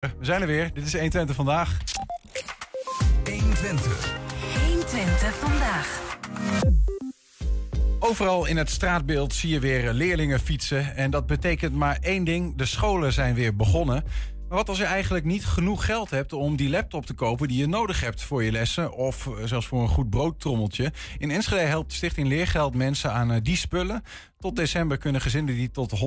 [0.00, 0.70] We zijn er weer.
[0.74, 1.76] Dit is 120 vandaag.
[3.24, 4.14] 120.
[4.66, 6.18] 120 vandaag.
[7.98, 10.96] Overal in het straatbeeld zie je weer leerlingen fietsen.
[10.96, 14.04] En dat betekent maar één ding: de scholen zijn weer begonnen.
[14.50, 17.58] Maar wat als je eigenlijk niet genoeg geld hebt om die laptop te kopen die
[17.58, 20.92] je nodig hebt voor je lessen of eh, zelfs voor een goed broodtrommeltje?
[21.18, 24.02] In Enschede helpt Stichting Leergeld mensen aan eh, die spullen.
[24.38, 26.00] Tot december kunnen gezinnen die tot 130%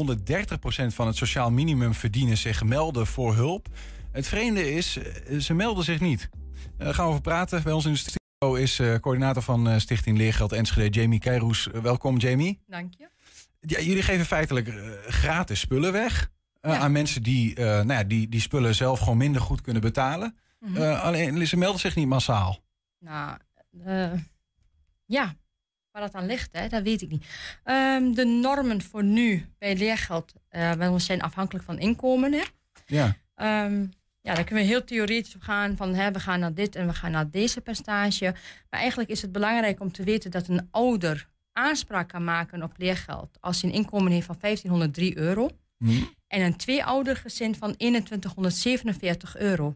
[0.88, 3.68] van het sociaal minimum verdienen zich melden voor hulp.
[4.12, 6.30] Het vreemde is, eh, ze melden zich niet.
[6.78, 7.64] Daar gaan we over praten.
[7.64, 11.68] Bij ons in de studio is coördinator van Stichting Leergeld Enschede, Jamie Keiroes.
[11.82, 12.60] Welkom, Jamie.
[12.68, 13.10] Dank je.
[13.60, 14.74] Ja, jullie geven feitelijk
[15.08, 16.32] gratis spullen weg
[16.72, 16.78] Ja.
[16.78, 20.38] aan mensen die, eh, nou ja, die die spullen zelf gewoon minder goed kunnen betalen.
[20.60, 20.82] Mhm.
[20.82, 22.64] Eh, alleen ze melden zich niet massaal.
[23.00, 23.38] Nou,
[23.86, 24.14] eh,
[25.06, 25.36] ja,
[25.92, 27.26] waar dat aan ligt, hè, dat weet ik niet.
[27.64, 32.34] Ehm, de normen voor nu bij leergeld eh, wel zijn afhankelijk van inkomen.
[32.34, 32.44] Hè.
[32.86, 33.16] Ja.
[33.36, 33.86] Ehm,
[34.22, 36.94] ja, daar kunnen we heel theoretisch gaan van hè, we gaan naar dit en we
[36.94, 38.36] gaan naar deze percentage.
[38.70, 42.74] Maar eigenlijk is het belangrijk om te weten dat een ouder aanspraak kan maken op
[42.78, 45.50] leergeld als hij een inkomen heeft van 1503 euro.
[46.28, 49.76] En een tweeoudergezin van 2147 euro.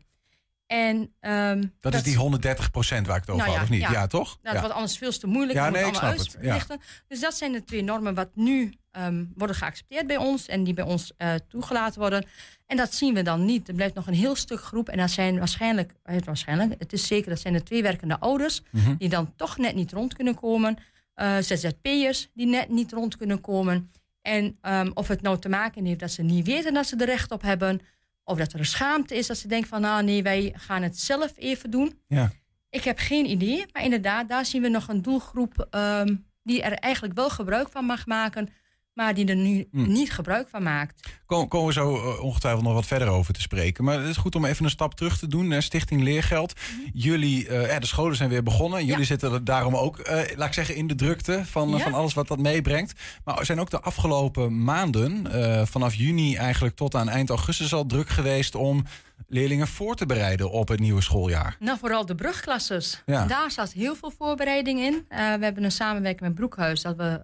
[0.67, 3.81] En, ehm, Dat, is die 130% waar ik het over Nou had, ja, of niet?
[3.81, 3.91] ja.
[3.91, 4.27] Ja, toch?
[4.27, 4.59] Nou, dat ja.
[4.59, 5.57] wordt anders veel te moeilijk.
[5.57, 6.79] Ja, moet nee, ik allemaal snap het.
[7.07, 10.73] Dus dat zijn de twee normen wat nu ehm, worden geaccepteerd bij ons en die
[10.73, 12.25] bij ons eh, toegelaten worden.
[12.65, 13.67] En dat zien we dan niet.
[13.67, 17.07] Er blijft nog een heel stuk groep en dat zijn waarschijnlijk, eh, waarschijnlijk het is
[17.07, 18.95] zeker, dat zijn de twee werkende ouders Mhm.
[18.97, 20.77] die dan toch net niet rond kunnen komen.
[21.13, 23.91] Eh ZZP'ers die net niet rond kunnen komen.
[24.27, 27.05] En ehm, of het nou te maken heeft dat ze niet weten dat ze er
[27.05, 27.81] recht op hebben.
[28.23, 30.99] Of dat er een schaamte is dat ze denken van nou nee, wij gaan het
[30.99, 31.99] zelf even doen.
[32.07, 32.31] Ja.
[32.69, 36.73] Ik heb geen idee, maar inderdaad, daar zien we nog een doelgroep ehm, die er
[36.73, 38.49] eigenlijk wel gebruik van mag maken,
[38.97, 39.91] maar die er nu Hm.
[39.91, 41.09] niet gebruik van maakt.
[41.25, 43.83] Kom- Komen we zo eh, ongetwijfeld nog wat verder over te spreken.
[43.83, 45.47] Maar het is goed om even een stap terug te doen.
[45.47, 46.53] naar Stichting Leergeld.
[46.93, 48.79] Jullie, eh, ja, de scholen zijn weer begonnen.
[48.79, 49.01] Jullie Mhm.
[49.01, 49.07] Ja.
[49.07, 51.77] zitten er daarom ook, eh, laat ik zeggen, in de drukte van, Ja.
[51.79, 52.99] van alles wat dat meebrengt.
[53.23, 55.27] Maar er zijn ook de afgelopen maanden,
[55.67, 58.83] vanaf juni eigenlijk tot aan eind augustus al druk geweest om
[59.27, 61.55] leerlingen voor te bereiden op het nieuwe schooljaar.
[61.59, 63.01] Nou, vooral de brugklasses.
[63.05, 63.25] Ja.
[63.25, 65.05] Daar zat heel veel voorbereiding in.
[65.09, 67.23] We hebben een samenwerking met Broekhuis dat we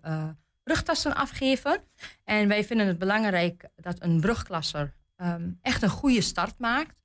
[0.63, 1.83] rugtassen afgeven.
[2.23, 6.95] En wij vinden het belangrijk dat een brugklasser ehm, echt een goede start maakt.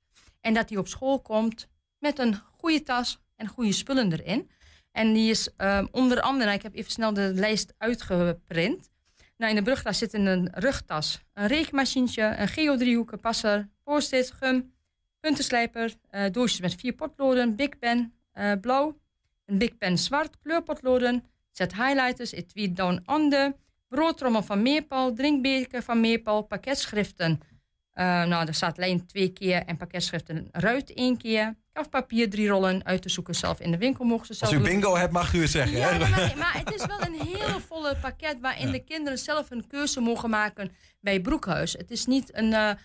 [0.41, 1.67] En dat hij op school komt
[1.99, 4.49] met een goede tas en goede spullen erin.
[4.91, 8.89] En die is ehm, onder andere, ik heb even snel de lijst uitgeprint.
[9.37, 14.73] Nou, in de brugtas zit een rugtas, een rekenmachientje, een geodriehoeken, passer, post-it, gum,
[15.19, 18.99] puntenslijper, eh, doosjes met vier potloden, Big Pen eh, blauw,
[19.45, 21.23] een Big Pen zwart, kleurpotloden,
[21.59, 23.53] set highlighters, etui down under,
[23.87, 27.39] broodtrommel van Meerpal, drinkbeker van Meerpal, pakketschriften.
[27.91, 31.55] Eh, nou, er staat lijn twee keer en pakketschriften ruit één keer.
[31.73, 34.63] Kafpapier drie rollen uit te zoeken zelf in de winkel mogen ze zelf Als u
[34.63, 34.71] doen.
[34.71, 35.77] bingo hebt, mag u het zeggen.
[35.77, 36.35] Ja, hè?
[36.35, 40.29] maar, het is wel een hele volle pakket waarin de kinderen zelf een keuze mogen
[40.29, 41.73] maken bij Broekhuis.
[41.73, 42.77] Het is niet een, eh, eh,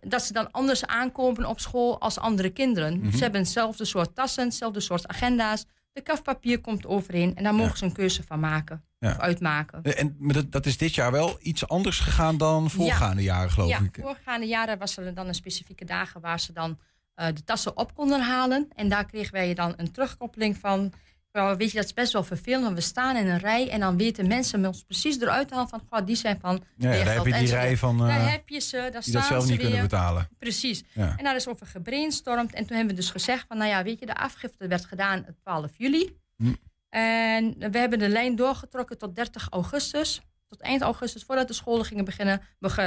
[0.00, 2.98] dat ze dan anders aankomen op school als andere kinderen.
[2.98, 3.10] Mhm.
[3.10, 5.64] Ze hebben hetzelfde soort tassen, hetzelfde soort agenda's.
[5.98, 8.84] De kafpapier komt overeen en daar mogen ze een keuze van maken.
[8.98, 9.10] Ja.
[9.10, 9.82] Of uitmaken.
[9.82, 13.68] En, maar dat, dat is dit jaar wel iets anders gegaan dan voorgaande jaren, geloof
[13.68, 13.98] ja, ik.
[14.00, 16.78] voorgaande jaren was er dan een specifieke dagen waar ze dan
[17.14, 18.68] eh, de tassen op konden halen.
[18.74, 20.92] En daar kregen wij dan een terugkoppeling van.
[21.32, 22.62] "Goh, weet je, dat is best wel vervelend.
[22.62, 25.68] want We staan in een rij en dan weten mensen ons precies eruit te halen
[25.68, 25.82] van.
[25.90, 26.64] "Goh, die zijn van.
[26.76, 29.00] Ja, ja, daar heb je die rij van eh, Daar heb je ze, daar die
[29.02, 29.66] staan dat zelf ze niet weer.
[29.70, 30.28] kunnen betalen.
[30.38, 30.82] Precies.
[30.92, 31.14] Ja.
[31.16, 32.52] En daar is over gebrainstormd.
[32.54, 35.24] En toen hebben we dus gezegd van, nou ja, weet je, de afgifte werd gedaan
[35.28, 36.16] op 12 juli.
[36.36, 36.52] Hm.
[36.88, 40.20] En we hebben de lijn doorgetrokken tot 30 augustus.
[40.48, 42.40] Tot eind augustus, voordat de scholen gingen beginnen,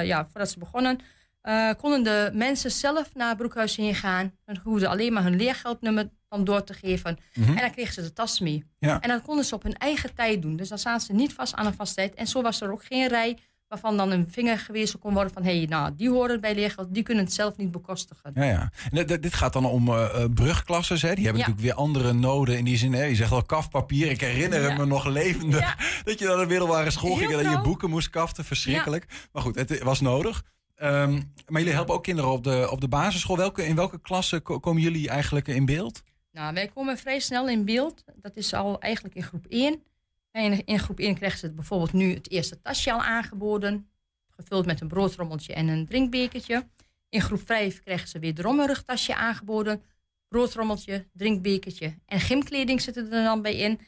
[0.03, 1.00] ja, voordat ze begonnen,
[1.41, 4.31] eh, konden de mensen zelf naar Broekhuis heen gaan.
[4.46, 7.18] En hoefden alleen maar hun leergeldnummer dan door te geven.
[7.34, 7.50] Mhm.
[7.50, 8.63] En dan kregen ze de tas mee.
[8.79, 9.00] Ja.
[9.00, 10.56] En dat konden ze op hun eigen tijd doen.
[10.56, 12.13] Dus dan zaten ze niet vast aan een vast tijd.
[12.13, 13.38] En zo was er ook geen rij
[13.68, 15.44] waarvan dan een vinger gewezen kon worden van...
[15.44, 18.31] hé, hey, nou, die horen bij leergeld, die kunnen het zelf niet bekostigen.
[18.34, 18.72] Ja, ja.
[18.91, 21.01] En dit- gaat dan om eh, brugklasses.
[21.01, 21.13] Hè?
[21.15, 21.48] Die hebben Ja.
[21.48, 22.94] natuurlijk weer andere noden in die zin.
[22.94, 23.04] Hè?
[23.04, 24.10] Je zegt al kafpapier.
[24.12, 24.77] Ik herinner Ja.
[24.77, 25.75] me nog levendig Ja.
[26.04, 28.45] dat je naar de middelbare school Heel ging en dat je boeken moest kaften.
[28.45, 29.06] Verschrikkelijk.
[29.31, 30.44] Maar goed, het was nodig.
[30.81, 33.38] Ehm, maar jullie helpen ook kinderen op de, op de basisschool.
[33.38, 36.04] Welke, in welke klassen ko- komen jullie eigenlijk in beeld?
[36.31, 38.04] Nou, wij komen vrij snel in beeld.
[38.16, 39.83] Dat is al eigenlijk in groep 1.
[40.31, 43.89] En in, groep 1 krijgen ze bijvoorbeeld nu het eerste tasje al aangeboden.
[44.30, 46.68] Gevuld met een broodrommeltje en een drinkbekertje.
[47.10, 49.84] In groep 5 krijgen ze weer een rugtasje aangeboden.
[50.27, 53.80] Broodrommeltje, drinkbekertje en gymkleding zitten er dan bij in.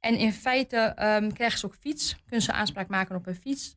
[0.00, 2.16] En in feite ehm, krijgen ze ook fiets.
[2.24, 3.76] Kunnen ze aanspraak maken op een fiets.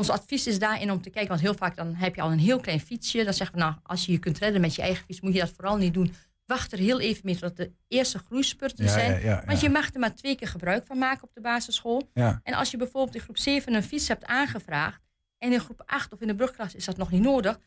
[0.00, 2.38] Ons advies is daarin om te kijken, want heel vaak dan heb je al een
[2.38, 3.24] heel klein fietsje.
[3.24, 5.40] Dan zeggen we, nou, als je je kunt redden met je eigen fiets, moet je
[5.40, 6.14] dat vooral niet doen.
[6.46, 9.10] Wacht er heel even mee tot de eerste groeispurten Ja, zijn.
[9.10, 12.10] ja, ja, Want je mag er maar twee keer gebruik van maken op de basisschool.
[12.42, 15.00] En als je bijvoorbeeld in groep 7 een fiets hebt aangevraagd.
[15.38, 17.58] en in groep 8 of in de brugklas is dat nog niet nodig.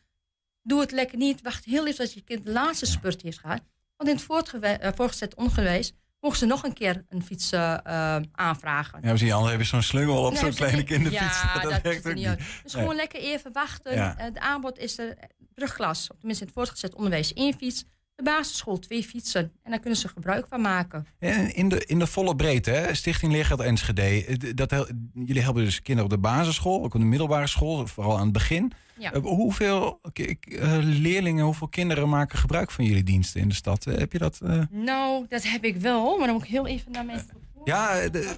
[0.62, 1.42] doe het lekker niet.
[1.42, 3.60] Wacht heel even tot je kind de laatste spurt heeft gehad.
[3.96, 5.92] Want in het eh, voortgezet onderwijs
[6.24, 8.98] mogen ze nog een keer een fiets eh, eh, aanvragen.
[9.02, 11.42] Ja, zie je, anders heb je zo'n slungel op Nee, zo'n kleine kinderfiets.
[11.42, 12.38] Ja, dat, werkt er ook niet uit.
[12.62, 12.82] Dus Nee.
[12.82, 13.94] gewoon lekker even wachten.
[13.94, 14.16] Ja.
[14.16, 15.16] Eh, Het aanbod is er
[15.54, 17.84] brugklas, of tenminste in het voortgezet onderwijs, één fiets.
[18.16, 19.52] De basisschool twee fietsen.
[19.62, 21.06] En daar kunnen ze gebruik van maken.
[21.18, 22.94] En in de, in de volle breedte, hè?
[22.94, 24.02] Stichting Leergeld Enschede.
[24.02, 28.16] eh, Dat, jullie helpen dus kinderen op de basisschool, ook op de middelbare school, vooral
[28.16, 28.72] aan het begin.
[28.98, 29.12] Ja.
[29.12, 33.84] Eh, hoeveel eh, leerlingen, hoeveel kinderen maken gebruik van jullie diensten in de stad?
[33.84, 34.40] Heb je dat?
[34.70, 37.62] Nou, dat heb ik wel, maar dan moet ik heel even naar mijn telefoon.
[37.64, 38.36] Ja, de,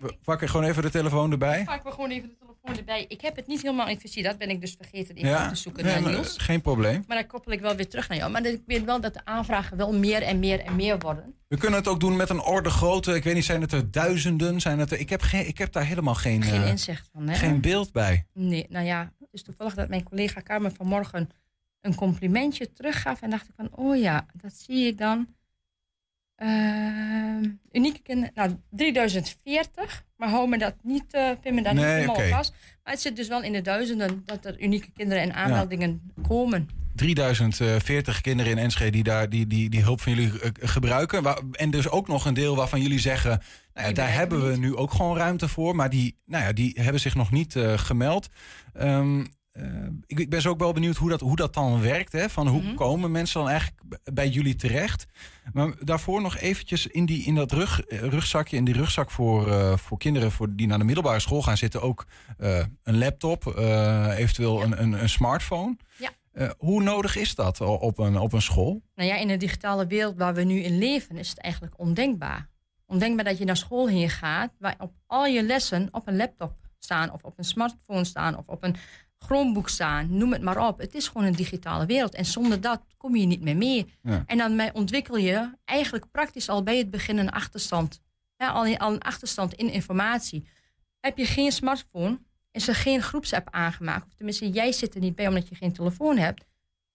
[0.00, 1.64] we pakken gewoon even de telefoon erbij.
[1.64, 3.04] Pakken we gewoon even de telefoon erbij.
[3.08, 4.22] Ik heb het niet helemaal in visie.
[4.22, 6.36] Dat ben ik dus vergeten even Ja, te zoeken nee, naar Niels.
[6.36, 7.04] eh, geen probleem.
[7.06, 8.30] Maar dan koppel ik wel weer terug naar jou.
[8.30, 11.34] Maar ik weet wel dat de aanvragen wel meer en meer en meer worden.
[11.48, 13.14] We kunnen het ook doen met een orde grootte.
[13.14, 14.60] Ik weet niet, zijn het er duizenden?
[14.60, 17.28] Zijn het er, ik, heb geen, ik heb daar helemaal geen, Geen eh, inzicht van,
[17.28, 17.34] hè?
[17.34, 18.26] geen beeld bij.
[18.32, 21.30] Nee, nou ja, het is toevallig dat mijn collega Carmen vanmorgen
[21.80, 23.22] een complimentje teruggaf.
[23.22, 25.34] En dacht ik van, oh ja, dat zie ik dan.
[26.36, 27.25] Ehm,
[28.34, 30.04] nou 3040.
[30.16, 32.54] Maar hou me dat niet, eh pin me daar niet helemaal vast.
[32.84, 36.68] Maar het zit dus wel in de duizenden dat er unieke kinderen en aanmeldingen komen.
[36.96, 41.24] 3040 kinderen in Enschede die daar die, die, die hulp van jullie eh, gebruiken.
[41.52, 43.42] En dus ook nog een deel waarvan jullie zeggen...
[43.74, 44.60] Nou ja, daar hebben we niet.
[44.60, 45.76] nu ook gewoon ruimte voor.
[45.76, 48.28] Maar die, nou ja, die hebben zich nog niet eh, gemeld.
[48.72, 49.20] Eh,
[50.06, 52.12] ik, ik ben zo ook wel benieuwd hoe dat, hoe dat dan werkt.
[52.12, 52.28] Hè?
[52.30, 52.74] Van hoe Mhm.
[52.74, 53.80] komen mensen dan eigenlijk
[54.14, 55.06] bij jullie terecht?
[55.52, 58.56] Maar daarvoor nog eventjes in, die, in dat rug, eh, rugzakje.
[58.56, 61.82] In die rugzak voor, eh, voor kinderen voor die naar de middelbare school gaan zitten
[61.82, 62.06] ook
[62.38, 63.46] eh, een laptop.
[63.46, 64.64] eh, eventueel Ja.
[64.64, 65.76] een, een, een smartphone.
[65.98, 66.10] Ja.
[66.32, 68.82] Eh, hoe nodig is dat op een, op een school?
[68.94, 72.48] Nou ja, in de digitale wereld waar we nu in leven is het eigenlijk ondenkbaar.
[72.86, 76.54] Ondenkbaar dat je naar school heen gaat waar op al je lessen op een laptop
[76.78, 78.76] staan of op een smartphone staan of op een
[79.26, 80.78] Chromebook staan, noem het maar op.
[80.78, 83.94] Het is gewoon een digitale wereld en zonder dat kom je niet meer mee.
[84.02, 84.22] Ja.
[84.26, 88.00] En dan ontwikkel je eigenlijk praktisch al bij het begin een achterstand.
[88.36, 90.46] Ja, al, al een achterstand in informatie.
[91.00, 92.18] Heb je geen smartphone,
[92.50, 95.72] is er geen groepsapp aangemaakt, of tenminste jij zit er niet bij omdat je geen
[95.72, 96.44] telefoon hebt,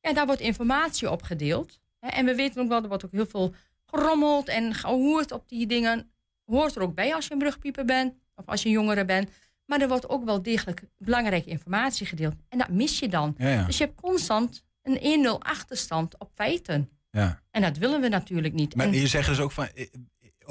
[0.02, 1.80] ja, daar wordt informatie op gedeeld.
[2.00, 3.54] En we weten ook wel, er wordt ook heel veel
[3.86, 6.12] gerommeld en gehoord op die dingen.
[6.46, 9.30] Hoort er ook bij als je een brugpieper bent of als je jongere bent.
[9.66, 12.34] Maar er wordt ook wel degelijk belangrijke informatie gedeeld.
[12.50, 13.36] En dat mis je dan.
[13.38, 13.66] Ja, ja.
[13.66, 16.90] Dus je hebt constant een 1-0 achterstand op feiten.
[17.12, 17.42] ja.
[17.52, 18.76] En dat willen we natuurlijk niet.
[18.76, 19.68] Maar En- je zegt dus ook van.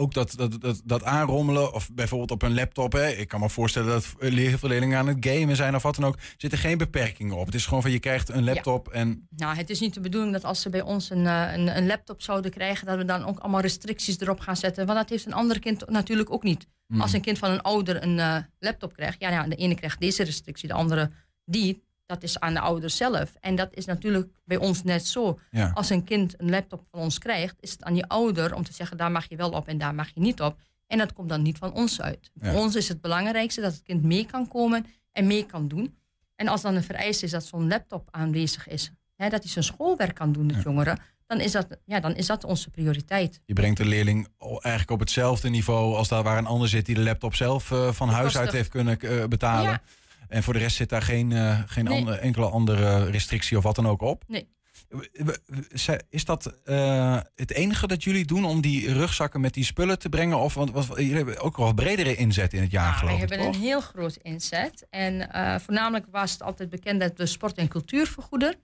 [0.00, 2.92] Ook dat, dat, dat, dat aanrommelen, of bijvoorbeeld op een laptop.
[2.92, 3.08] Hè.
[3.08, 4.14] Ik kan me voorstellen dat
[4.62, 6.18] leerlingen aan het gamen zijn of wat dan ook.
[6.36, 7.46] Zitten geen beperkingen op.
[7.46, 9.26] Het is gewoon van je krijgt een laptop en.
[9.36, 11.86] Nou, het is niet de bedoeling dat als ze bij ons een, eh, een, een
[11.86, 14.86] laptop zouden krijgen, dat we dan ook allemaal restricties erop gaan zetten.
[14.86, 16.66] Want dat heeft een ander kind natuurlijk ook niet.
[16.86, 17.00] Mm.
[17.00, 20.00] Als een kind van een ouder een eh, laptop krijgt, ja, nou, de ene krijgt
[20.00, 21.10] deze restrictie, de andere
[21.44, 21.88] die.
[22.10, 23.32] Dat is aan de ouder zelf.
[23.40, 25.38] En dat is natuurlijk bij ons net zo.
[25.50, 25.70] Ja.
[25.74, 28.72] Als een kind een laptop van ons krijgt, is het aan die ouder om te
[28.72, 30.60] zeggen: daar mag je wel op en daar mag je niet op.
[30.86, 32.30] En dat komt dan niet van ons uit.
[32.34, 32.52] Ja.
[32.52, 35.98] Voor ons is het belangrijkste dat het kind mee kan komen en mee kan doen.
[36.36, 39.64] En als dan een vereiste is dat zo'n laptop aanwezig is, hè, dat hij zijn
[39.64, 43.40] schoolwerk kan doen, het jongeren, dan is, dat, ja, dan is dat onze prioriteit.
[43.44, 46.94] Je brengt de leerling eigenlijk op hetzelfde niveau als daar waar een ander zit die
[46.94, 49.80] de laptop zelf eh, van huis uit heeft kunnen eh, betalen.
[50.30, 50.36] Ja.
[50.36, 52.18] En voor de rest zit daar geen, eh, geen Nee.
[52.18, 54.24] enkele andere restrictie of wat dan ook op.
[54.26, 54.48] Nee.
[54.88, 59.54] We- we- we- Is dat eh, het enige dat jullie doen om die rugzakken met
[59.54, 60.38] die spullen te brengen?
[60.38, 63.18] Of want, want jullie hebben ook wel bredere inzet in het jaar, Ja, geloof ik,
[63.18, 63.54] hebben toch?
[63.54, 64.86] een heel groot inzet.
[64.90, 68.54] En eh, voornamelijk was het altijd bekend dat we sport en cultuur vergoeden.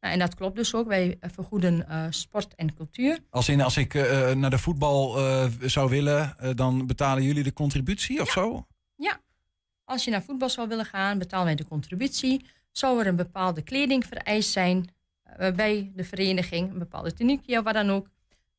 [0.00, 0.86] Nou, en dat klopt dus ook.
[0.88, 3.18] Wij vergoeden sport en cultuur.
[3.30, 3.94] Als, in, als ik
[4.34, 5.18] naar de voetbal
[5.60, 8.66] zou willen, dan betalen jullie de contributie of zo?
[9.86, 12.44] Als je naar voetbal zou willen gaan, betalen wij de contributie.
[12.72, 14.88] Zou er een bepaalde kleding vereist zijn
[15.22, 18.06] eh, bij de vereniging, een bepaalde tuniekje of wat dan ook,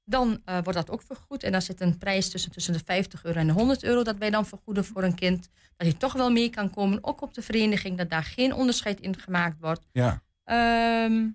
[0.05, 1.43] dan eh, wordt dat ook vergoed.
[1.43, 4.17] En dan zit een prijs tussen, tussen de 50 euro en de 100 euro dat
[4.17, 5.49] wij dan vergoeden voor een kind.
[5.77, 8.99] Dat hij toch wel mee kan komen, ook op de vereniging, dat daar geen onderscheid
[8.99, 9.85] in gemaakt wordt.
[9.91, 10.21] Ja.
[10.43, 11.25] Ehm,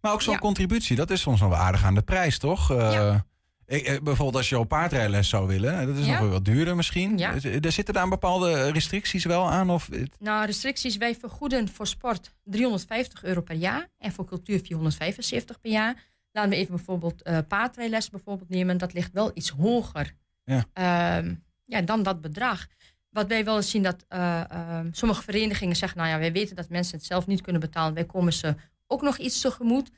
[0.00, 0.38] Maar ook zo'n Ja.
[0.38, 2.70] contributie, dat is soms wel aardig aan de prijs, toch?
[2.70, 3.26] Eh, Ja.
[3.66, 6.10] Ik, eh, bijvoorbeeld als je op paardrijles zou willen, dat is Ja.
[6.12, 7.18] nog wel wat duurder misschien.
[7.18, 7.34] Ja.
[7.34, 9.70] Eh, Er zitten daar bepaalde restricties wel aan?
[9.70, 10.96] Of, Nou, restricties.
[10.96, 13.88] Wij vergoeden voor sport 350 euro per jaar.
[13.98, 16.02] En voor cultuur 475 per jaar.
[16.32, 18.78] Laten we even bijvoorbeeld eh paardrijles bijvoorbeeld nemen.
[18.78, 20.64] Dat ligt wel iets hoger Ja.
[20.72, 22.66] Ehm, ja, dan dat bedrag.
[23.10, 26.56] wat wij wel eens zien dat eh, eh, sommige verenigingen zeggen, nou ja, wij weten
[26.56, 27.94] dat mensen het zelf niet kunnen betalen.
[27.94, 28.54] Wij komen ze
[28.86, 29.90] ook nog iets tegemoet.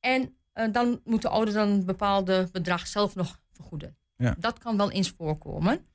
[0.00, 0.28] En eh,
[0.72, 3.96] dan moet de ouder dan een bepaalde bedrag zelf nog vergoeden.
[4.16, 4.34] Ja.
[4.38, 5.86] Dat kan wel eens voorkomen.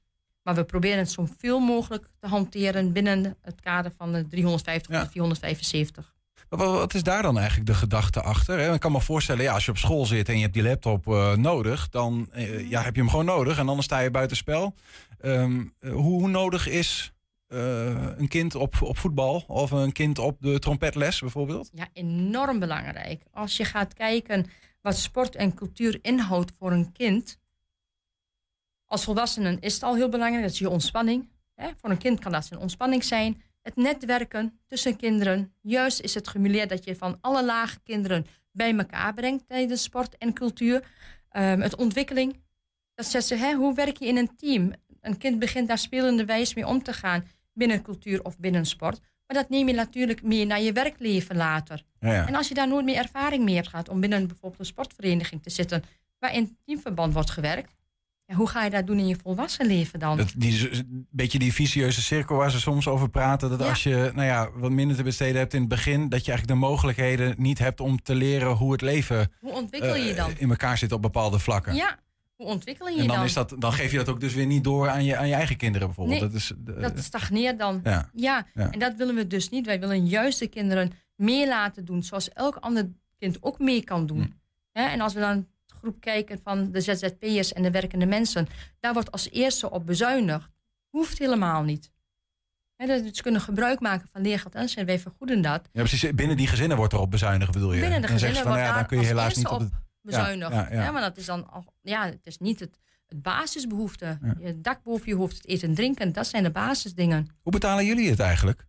[0.43, 4.97] Maar we proberen het zoveel mogelijk te hanteren binnen het kader van de 350 Ja.
[4.99, 6.13] of de 475.
[6.49, 8.73] Wat, is daar dan eigenlijk de gedachte achter?
[8.73, 11.07] Ik kan me voorstellen, ja, als je op school zit en je hebt die laptop
[11.07, 14.75] eh, nodig, dan eh, ja, heb je hem gewoon nodig en anders sta je buitenspel.
[15.19, 15.43] Eh,
[15.79, 17.12] hoe, hoe nodig is eh,
[17.53, 21.69] een kind op, op voetbal of een kind op de trompetles bijvoorbeeld?
[21.73, 23.23] Ja, enorm belangrijk.
[23.31, 24.45] Als je gaat kijken
[24.83, 27.39] wat sport en cultuur inhoudt voor een kind.
[28.85, 31.29] Als volwassenen is het al heel belangrijk, dat is je ontspanning.
[31.55, 31.69] Hè?
[31.75, 33.41] Voor een kind kan dat zijn ontspanning zijn.
[33.61, 35.53] Het netwerken tussen kinderen.
[35.61, 40.17] Juist is het gemuleerd dat je van alle lage kinderen bij elkaar brengt tijdens sport
[40.17, 40.87] en cultuur.
[41.29, 42.41] Ehm, het ontwikkeling.
[42.95, 44.73] Dat zegt ze, hè, hoe werk je in een team?
[45.01, 48.99] Een kind begint daar spelende wijs mee om te gaan binnen cultuur of binnen sport.
[49.27, 51.83] Maar dat neem je natuurlijk mee naar je werkleven later.
[51.99, 52.27] Ja, ja.
[52.27, 55.43] En als je daar nooit meer ervaring mee hebt gehad om binnen bijvoorbeeld een sportvereniging
[55.43, 55.83] te zitten
[56.19, 57.73] waar in teamverband wordt gewerkt,
[58.25, 60.17] ja, hoe ga je dat doen in je volwassen leven dan?
[60.17, 63.49] Dat, die, z- beetje die vicieuze cirkel waar ze soms over praten.
[63.49, 63.69] Dat Ja.
[63.69, 66.59] als je nou ja, wat minder te besteden hebt in het begin, dat je eigenlijk
[66.59, 70.17] de mogelijkheden niet hebt om te leren hoe het leven hoe ontwikkel je je eh,
[70.17, 70.31] dan?
[70.37, 71.75] in elkaar zit op bepaalde vlakken.
[71.75, 71.99] Ja,
[72.35, 73.25] hoe ontwikkel je je En dan, dan?
[73.25, 75.33] is dat, dan geef je dat ook dus weer niet door aan je, aan je
[75.33, 76.19] eigen kinderen bijvoorbeeld.
[76.19, 77.79] Nee, dat is, de- Dat stagneert dan.
[77.83, 78.09] ja.
[78.13, 78.71] Ja, Ja.
[78.71, 79.65] en dat willen we dus niet.
[79.65, 84.05] Wij willen juist de kinderen meer laten doen, zoals elk ander kind ook mee kan
[84.05, 84.21] doen.
[84.73, 84.79] Hm.
[84.79, 88.47] En als we dan de groep kijken van de ZZP'ers en de werkende mensen,
[88.79, 90.49] daar wordt als eerste op bezuinigd.
[90.89, 91.91] Hoeft helemaal niet.
[92.75, 95.69] Dat ze kunnen gebruik maken van leergeld en wij vergoeden dat.
[95.71, 96.11] ja, precies.
[96.13, 97.81] Binnen die gezinnen wordt erop bezuinigd, bedoel je?
[97.81, 99.71] Binnen de gezinnen van, ja, dan kun je helaas niet op het...
[100.03, 100.71] Bezuinigd.
[100.71, 104.17] ja, maar dat is dan al, ja, het is niet het, het basisbehoefte.
[104.39, 107.27] Je dak boven je hoofd, het eten en drinken, dat zijn de basisdingen.
[107.41, 108.65] Hoe betalen jullie het eigenlijk?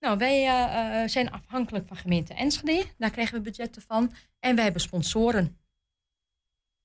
[0.00, 2.84] Nou, wij eh, eh, zijn afhankelijk van gemeente Enschede.
[2.98, 4.12] Daar krijgen we budgetten van.
[4.40, 5.56] En wij hebben sponsoren.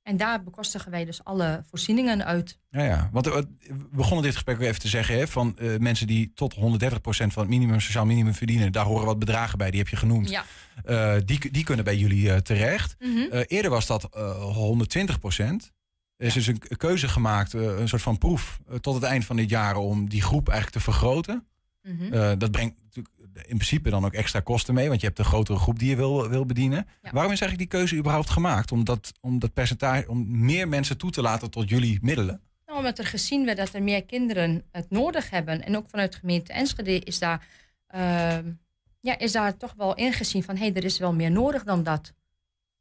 [0.03, 2.57] En daar bekostigen wij dus alle voorzieningen uit.
[2.69, 3.09] Ja, ja.
[3.11, 5.15] Want eh, we begonnen dit gesprek ook even te zeggen...
[5.15, 6.59] Hè, van eh, mensen die tot 130%
[6.99, 8.71] van het minimum, sociaal minimum verdienen...
[8.71, 10.29] daar horen wat bedragen bij, die heb je genoemd.
[10.29, 10.45] Ja.
[10.83, 12.95] Eh, die, die kunnen bij jullie terecht.
[12.99, 13.43] Mhm.
[13.47, 15.71] Eerder was dat eh 120 procent.
[16.17, 18.59] Er is dus een keuze gemaakt, een soort van proef...
[18.81, 21.45] tot het eind van dit jaar om die groep eigenlijk te vergroten.
[21.81, 22.37] Mhm.
[22.37, 24.87] Dat brengt natuurlijk in principe dan ook extra kosten mee...
[24.87, 26.87] want je hebt een grotere groep die je wil, wil bedienen.
[27.01, 27.11] Ja.
[27.11, 28.71] Waarom is eigenlijk die keuze überhaupt gemaakt?
[28.71, 32.41] Om dat, om dat percentage, om meer mensen toe te laten tot jullie middelen?
[32.65, 35.63] Nou, omdat er gezien werd dat er meer kinderen het nodig hebben.
[35.63, 37.47] En ook vanuit de gemeente Enschede is daar,
[37.87, 38.51] ehm,
[38.99, 40.55] ja, is daar toch wel ingezien van...
[40.55, 42.13] hé, hey, er is wel meer nodig dan dat.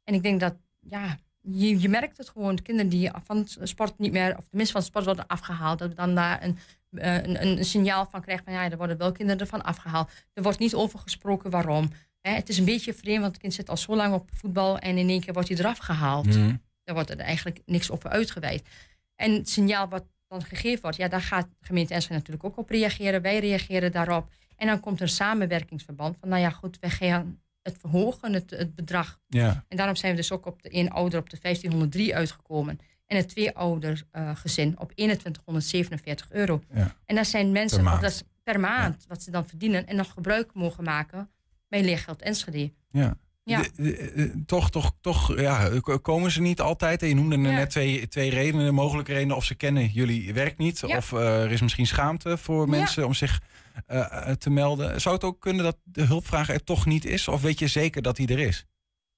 [0.03, 2.55] En ik denk dat, ja, je, je merkt het gewoon.
[2.55, 4.37] De kinderen die van sport niet meer...
[4.37, 5.79] of tenminste van sport worden afgehaald...
[5.79, 6.57] dat we dan daar een,
[6.91, 8.53] eh, een, een signaal van krijgen van...
[8.53, 10.11] ja, er worden wel kinderen ervan afgehaald.
[10.33, 11.91] Er wordt niet over gesproken waarom.
[12.21, 14.79] Hè, het is een beetje vreemd, want het kind zit al zo lang op voetbal...
[14.79, 16.25] en in één keer wordt hij eraf gehaald.
[16.25, 16.55] Mhm.
[16.83, 18.67] Daar wordt er eigenlijk niks over uitgeweid.
[19.15, 22.57] En het signaal wat dan gegeven wordt, ja, daar gaat de gemeente Enschede natuurlijk ook
[22.57, 23.21] op reageren.
[23.21, 24.31] Wij reageren daarop.
[24.55, 28.49] En dan komt er een samenwerkingsverband van, nou ja, goed, wij gaan het verhogen, het,
[28.49, 29.19] het bedrag.
[29.27, 32.79] Ja, En daarom zijn we dus ook op de één ouder op de 1503 uitgekomen.
[33.11, 36.61] En het twee ouder eh, gezin op 2147 euro.
[36.73, 36.95] Ja.
[37.05, 38.01] En dat zijn mensen, Per maand.
[38.01, 41.29] dat is per maand, wat ze dan verdienen en nog gebruik mogen maken
[41.67, 42.71] bij leergeld Enschede.
[42.89, 43.17] ja.
[43.43, 43.61] Ja.
[43.61, 43.71] De-
[44.15, 45.69] de- toch, toch, toch ja,
[46.01, 47.01] komen ze niet altijd.
[47.01, 47.41] En je noemde Ja.
[47.51, 49.35] net twee, twee redenen, mogelijke redenen.
[49.35, 50.79] Of ze kennen jullie werk niet.
[50.87, 50.97] Ja.
[50.97, 53.41] Of eh, er is misschien schaamte voor mensen om zich
[53.87, 55.01] eh, te melden.
[55.01, 57.27] Zou het ook kunnen dat de hulpvraag er toch niet is?
[57.27, 58.65] Of weet je zeker dat die er is?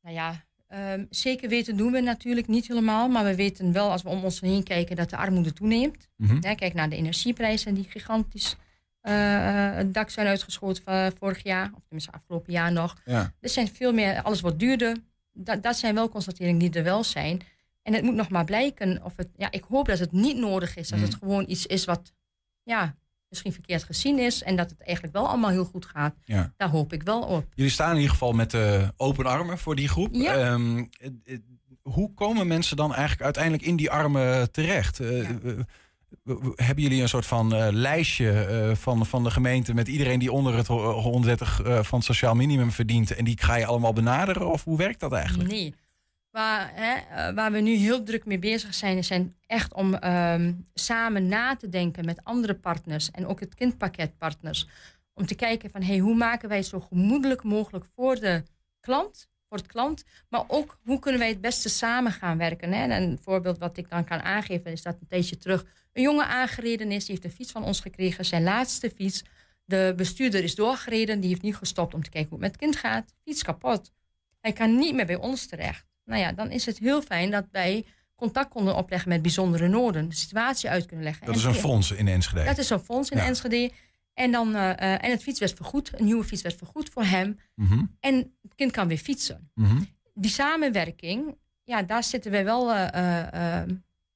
[0.02, 0.44] Nou ja,
[0.74, 3.10] ehm, zeker weten doen we natuurlijk niet helemaal.
[3.10, 6.08] Maar we weten wel, als we om ons heen kijken, dat de armoede toeneemt.
[6.18, 6.38] Mhm.
[6.42, 8.56] Ja, kijk naar de energieprijzen die gigantisch
[9.02, 11.72] eh, eh, het dak zijn uitgeschoten van vorig jaar.
[11.76, 13.02] Of tenminste afgelopen jaar nog.
[13.06, 13.34] Ja.
[13.40, 14.98] Er zijn veel meer, alles wordt duurder.
[15.34, 17.42] Dat, dat zijn wel constateringen die er wel zijn.
[17.82, 20.76] En het moet nog maar blijken of het, ja, ik hoop dat het niet nodig
[20.76, 20.90] is.
[20.90, 21.06] Dat Mm.
[21.06, 22.14] het gewoon iets is wat,
[22.64, 22.96] ja,
[23.34, 24.44] misschien verkeerd gezien is.
[24.44, 26.16] En dat het eigenlijk wel allemaal heel goed gaat.
[26.26, 26.54] Ja.
[26.58, 27.46] Daar hoop ik wel op.
[27.54, 30.10] Jullie staan in ieder geval met eh, open armen voor die groep.
[30.14, 30.34] Ja.
[30.36, 31.38] Ehm, eh, eh,
[31.82, 35.00] hoe komen mensen dan eigenlijk uiteindelijk in die armen terecht?
[35.00, 35.28] Eh, Ja.
[35.44, 40.56] eh, hebben jullie een soort van lijstje van, van de gemeente met iedereen die onder
[40.58, 44.48] het ho- 130 eh, van het sociaal minimum verdient en die ga je allemaal benaderen?
[44.52, 45.50] Of hoe werkt dat eigenlijk?
[45.50, 45.74] Nee.
[46.34, 49.94] Waar, hè, eh, waar we nu heel druk mee bezig zijn, is zijn echt om
[49.94, 54.68] ehm, samen na te denken met andere partners en ook het kindpakketpartners.
[55.14, 58.44] Om te kijken van hey, hoe maken wij het zo gemoedelijk mogelijk voor de
[58.80, 62.72] klant, voor het klant, maar ook hoe kunnen wij het beste samen gaan werken.
[62.72, 62.84] Hè?
[62.84, 66.28] En een voorbeeld wat ik dan kan aangeven is dat een tijdje terug een jongen
[66.28, 67.06] aangereden is.
[67.06, 69.24] Die heeft een fiets van ons gekregen, zijn laatste fiets.
[69.66, 72.70] De bestuurder is doorgereden, die heeft niet gestopt om te kijken hoe het met het
[72.70, 73.14] kind gaat.
[73.24, 73.92] Fiets kapot.
[74.40, 75.93] Hij kan niet meer bij ons terecht.
[76.06, 80.10] Nou ja, dan is het heel fijn dat wij contact konden opleggen met bijzondere noden.
[80.10, 81.26] De situatie uit kunnen leggen.
[81.26, 82.44] Dat is een fonds in Enschede.
[82.46, 83.26] Dat is een fonds in Ja.
[83.26, 83.72] Enschede.
[84.14, 86.00] En, dan, eh, eh, en het fiets werd vergoed.
[86.00, 87.40] Een nieuwe fiets werd vergoed voor hem.
[87.56, 89.52] Mhm, En het kind kan weer fietsen.
[89.56, 89.82] mhm.
[90.14, 92.72] Die samenwerking, ja, daar zitten wij wel.
[92.72, 93.70] eh, eh, eh,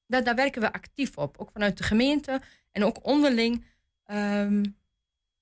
[0.08, 1.38] daar, daar werken we actief op.
[1.38, 2.42] Ook vanuit de gemeente
[2.72, 3.66] en ook onderling.
[4.06, 4.64] Ehm,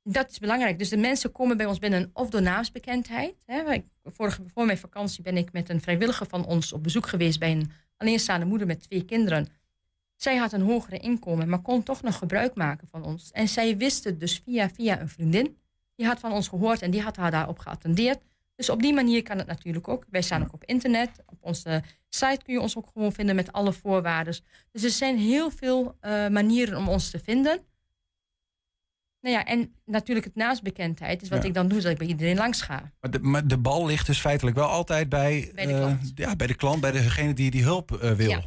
[0.08, 0.80] dat is belangrijk.
[0.80, 3.36] Dus de mensen komen bij ons binnen of door naamsbekendheid.
[3.46, 3.82] Hè.
[4.04, 7.52] Vorige, voor mijn vakantie ben ik met een vrijwilliger van ons op bezoek geweest bij
[7.52, 9.48] een alleenstaande moeder met twee kinderen.
[10.16, 13.32] Zij had een hogere inkomen, maar kon toch nog gebruik maken van ons.
[13.32, 15.58] En zij wist het dus via, via een vriendin.
[15.96, 18.20] Die had van ons gehoord en die had haar daarop geattendeerd.
[18.56, 20.06] Dus op die manier kan het natuurlijk ook.
[20.10, 21.10] Wij staan ook op internet.
[21.26, 24.36] Op onze site kun je ons ook gewoon vinden met alle voorwaarden.
[24.72, 27.60] Dus er zijn heel veel eh, manieren om ons te vinden.
[29.26, 31.48] Nou ja, en natuurlijk het naastbekendheid is wat Ja.
[31.48, 32.92] ik dan doe, dat ik bij iedereen langs ga.
[33.00, 36.12] Maar, de, maar de bal ligt dus feitelijk wel altijd bij, Bij de eh, klant.
[36.16, 38.30] ja, bij de klant, bij degene die die hulp eh, wil.
[38.30, 38.44] Ja.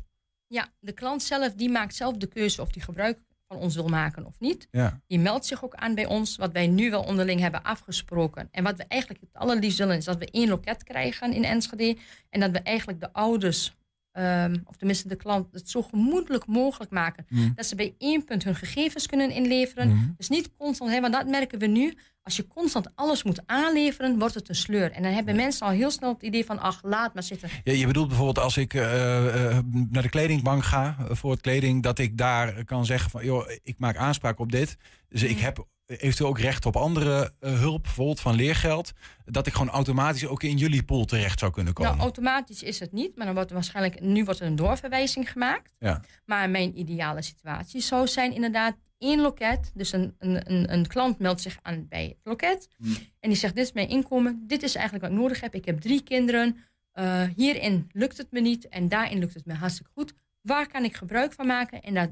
[0.47, 3.19] Ja, de klant zelf die maakt zelf de keuze of die gebruik
[3.49, 4.69] van ons wil maken of niet.
[4.71, 5.01] Ja.
[5.07, 8.49] Die meldt zich ook aan bij ons, wat wij nu wel onderling hebben afgesproken.
[8.51, 11.97] En wat we eigenlijk het allerliefst willen, is dat we één loket krijgen in Enschede.
[12.31, 13.77] En dat we eigenlijk de ouders,
[14.19, 17.27] ehm, of tenminste de klant, het zo gemoedelijk mogelijk maken.
[17.29, 17.51] Mhm.
[17.55, 19.89] Dat ze bij één punt hun gegevens kunnen inleveren.
[19.89, 20.07] Mhm.
[20.17, 21.99] Dus niet constant, hè, want dat merken we nu.
[22.23, 24.93] Als je constant alles moet aanleveren, wordt het een sleur.
[24.93, 27.49] En dan hebben mensen al heel snel het idee van, ach, laat maar zitten.
[27.65, 29.59] Ja, je bedoelt bijvoorbeeld als ik eh, eh,
[29.91, 33.51] naar de kledingbank ga eh, voor het kleding, dat ik daar kan zeggen van, joh,
[33.63, 34.77] ik maak aanspraak op dit.
[35.09, 35.45] Dus ik Mhm.
[35.45, 38.93] heb eventueel ook recht op andere eh, hulp, bijvoorbeeld van leergeld.
[39.25, 41.93] Dat ik gewoon automatisch ook in jullie pool terecht zou kunnen komen.
[41.93, 45.31] Nou, automatisch is het niet, maar dan wordt er waarschijnlijk, nu wordt er een doorverwijzing
[45.33, 45.75] gemaakt.
[45.79, 46.03] Ja.
[46.25, 49.71] Maar mijn ideale situatie zou zijn inderdaad één loket.
[49.75, 52.69] Dus een, een, een, een klant meldt zich aan bij het loket.
[52.77, 52.97] Hmm.
[53.21, 55.55] En die zegt, dit is mijn inkomen, dit is eigenlijk wat ik nodig heb.
[55.55, 56.57] Ik heb drie kinderen,
[56.93, 60.13] Eh, hierin lukt het me niet en daarin lukt het me hartstikke goed.
[60.41, 61.83] Waar kan ik gebruik van maken?
[61.83, 62.11] En dat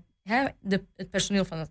[0.60, 1.70] de, het personeel van het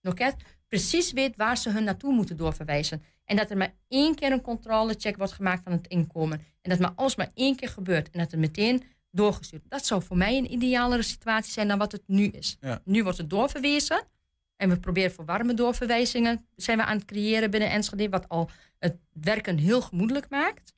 [0.00, 0.34] loket
[0.68, 3.02] precies weet waar ze hun naartoe moeten doorverwijzen.
[3.24, 6.40] En dat er maar één keer een controlecheck wordt gemaakt van het inkomen.
[6.62, 8.10] En dat maar alles maar één keer gebeurt.
[8.10, 9.62] En dat er meteen doorgestuurd.
[9.68, 12.56] Dat zou voor mij een idealere situatie zijn dan wat het nu is.
[12.60, 12.80] Ja.
[12.84, 14.02] Nu wordt het doorverwezen.
[14.56, 18.08] En we proberen voor warme doorverwijzingen zijn we aan het creëren binnen Enschede.
[18.08, 20.74] Wat al het werken heel gemoedelijk maakt.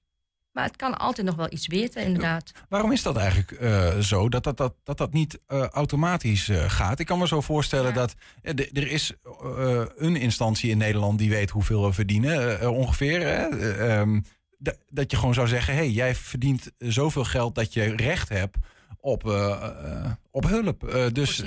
[0.59, 2.53] Maar het kan altijd nog wel iets weten, inderdaad.
[2.69, 6.71] Waarom is dat eigenlijk eh, zo, dat dat, dat, dat, dat niet eh, automatisch eh,
[6.71, 6.99] gaat?
[6.99, 7.93] Ik kan me zo voorstellen Ja.
[7.95, 8.15] dat
[8.73, 9.13] er is
[9.97, 13.21] een instantie in Nederland die weet hoeveel we verdienen, ongeveer.
[13.21, 13.47] Hè?
[13.49, 14.21] Eh, ehm,
[14.59, 18.57] da- dat je gewoon zou zeggen, hey, jij verdient zoveel geld dat je recht hebt
[19.01, 19.25] op,
[20.31, 21.09] op hulp.
[21.13, 21.43] Dus,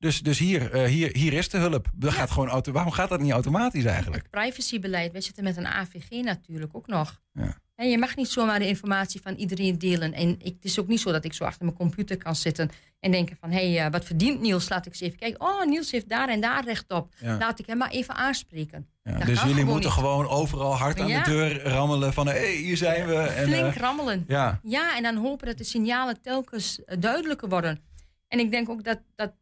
[0.00, 1.90] dus, dus hier, eh, hier, hier is de hulp.
[1.94, 4.22] Dat gaat gewoon auto Waarom gaat dat niet automatisch eigenlijk?
[4.22, 7.20] Het privacybeleid, wij zitten met een AVG natuurlijk ook nog.
[7.32, 7.56] Ja.
[7.74, 10.12] En je mag niet zomaar de informatie van iedereen delen.
[10.12, 12.70] En ik, het is ook niet zo dat ik zo achter mijn computer kan zitten
[13.00, 13.50] en denken van...
[13.50, 14.68] hé, hey, eh, wat verdient Niels?
[14.68, 15.40] Laat ik eens even kijken.
[15.40, 17.14] Oh, Niels heeft daar en daar recht op.
[17.18, 17.38] Ja.
[17.38, 18.88] Laat ik hem maar even aanspreken.
[19.02, 19.98] Ja, dus jullie gewoon moeten niet.
[19.98, 23.14] gewoon overal hard aan de deur rammelen van hé, hey, hier zijn we.
[23.14, 24.24] En, Flink eh, rammelen.
[24.28, 24.60] ja.
[24.62, 27.80] Ja, en dan hopen dat de signalen telkens duidelijker worden.
[28.28, 29.32] En ik denk ook dat, dat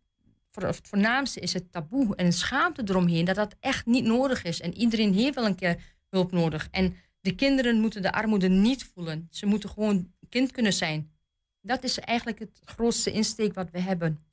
[0.66, 3.24] het voornaamste is het taboe en de schaamte eromheen...
[3.24, 4.60] dat dat echt niet nodig is.
[4.60, 5.76] En iedereen heeft wel een keer
[6.10, 6.68] hulp nodig.
[6.70, 9.28] En de kinderen moeten de armoede niet voelen.
[9.30, 11.10] Ze moeten gewoon kind kunnen zijn.
[11.60, 14.24] Dat is eigenlijk het grootste insteek wat we hebben.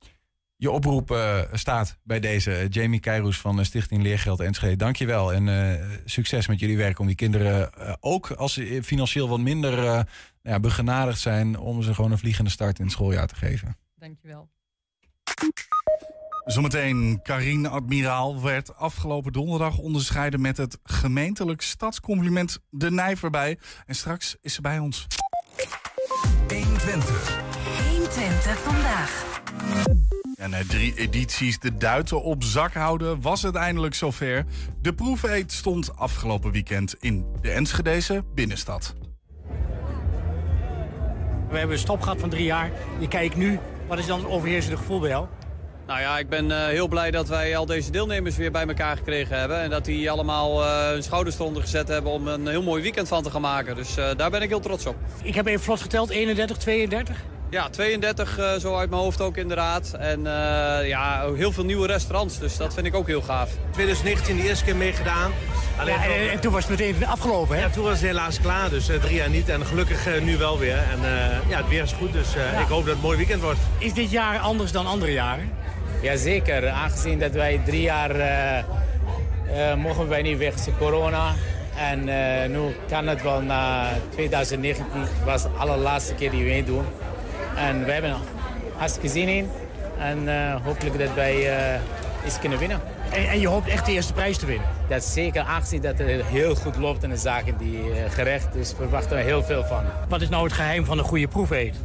[0.57, 2.67] Je oproep eh, staat bij deze.
[2.69, 4.75] Jamie Keiroes van de Stichting Leergeld Enschede.
[4.75, 9.29] Dankjewel en eh, succes met jullie werk om die kinderen eh, ook als ze financieel
[9.29, 10.05] wat minder eh, nou
[10.41, 11.57] ja, begenadigd zijn...
[11.57, 13.77] om ze gewoon een vliegende start in het schooljaar te geven.
[13.95, 14.49] Dankjewel.
[16.45, 23.57] Zometeen, Karine Admiraal werd afgelopen donderdag onderscheiden met het gemeentelijk stadscompliment De Nijverbij.
[23.85, 25.07] En straks is ze bij ons.
[27.91, 29.41] 120 vandaag.
[30.37, 34.45] En na drie edities de duiten op zak houden, was het eindelijk zover.
[34.81, 38.95] De proefeet stond afgelopen weekend in de Enschedese binnenstad.
[41.49, 42.71] We hebben een stop gehad van drie jaar.
[42.99, 45.27] Je kijkt nu, wat is dan het overheersende gevoel bij jou?
[45.87, 48.97] Nou ja, ik ben eh, heel blij dat wij al deze deelnemers weer bij elkaar
[48.97, 49.59] gekregen hebben.
[49.61, 53.07] En dat die allemaal eh, hun schouders eronder gezet hebben om een heel mooi weekend
[53.07, 53.75] van te gaan maken.
[53.75, 54.95] Dus eh, daar ben ik heel trots op.
[55.23, 57.17] Ik heb even vlot geteld, 31, 32.
[57.49, 59.93] Ja, 32 eh, zo uit mijn hoofd ook inderdaad.
[59.99, 63.49] En eh, ja, heel veel nieuwe restaurants, dus dat vind ik ook heel gaaf.
[63.71, 65.31] 2019 de eerste keer meegedaan.
[65.79, 67.61] Alleen Ja, en, en toen was het meteen afgelopen, hè?
[67.61, 69.49] ja, toen was het helaas klaar, dus drie jaar niet.
[69.49, 70.77] En gelukkig nu wel weer.
[70.77, 72.59] En eh, ja, het weer is goed, dus eh, Ja.
[72.59, 73.59] ik hoop dat het een mooi weekend wordt.
[73.77, 75.49] Is dit jaar anders dan andere jaren?
[76.05, 78.57] Jazeker, aangezien dat wij drie jaar uh,
[79.57, 81.33] uh, mogen wij niet weg, corona.
[81.77, 84.85] En uh, nu kan het wel na 2019,
[85.25, 86.85] was de allerlaatste keer die we meedoen.
[87.55, 88.17] En we hebben er
[88.75, 89.49] hartstikke zin in.
[89.99, 90.27] En
[90.63, 91.49] hopelijk dat wij
[92.25, 92.81] iets kunnen winnen.
[93.11, 94.67] En, en, je hoopt echt de eerste prijs te winnen?
[94.89, 98.53] Dat zeker, aangezien dat het heel goed loopt in de zaken die gerecht.
[98.53, 99.83] Dus we verwachten er heel veel van.
[100.09, 101.75] Wat is nou het geheim van een goede proefeet?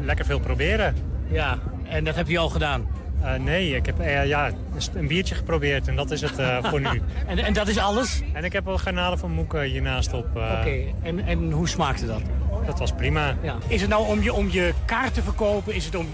[0.00, 0.96] Lekker veel proberen.
[1.28, 2.86] Ja, en dat heb je al gedaan?
[3.26, 4.50] Uh, nee, ik heb uh, ja,
[4.94, 7.02] een biertje geprobeerd en dat is het uh, voor nu.
[7.26, 8.22] en, en dat is alles?
[8.32, 10.26] En ik heb wel garnalen van Moeke hiernaast op.
[10.26, 12.22] Oké, en, en hoe smaakte dat?
[12.66, 13.36] Dat was prima.
[13.42, 13.56] Ja.
[13.66, 15.74] Is het nou om je, om je kaart te verkopen?
[15.74, 16.06] Is het om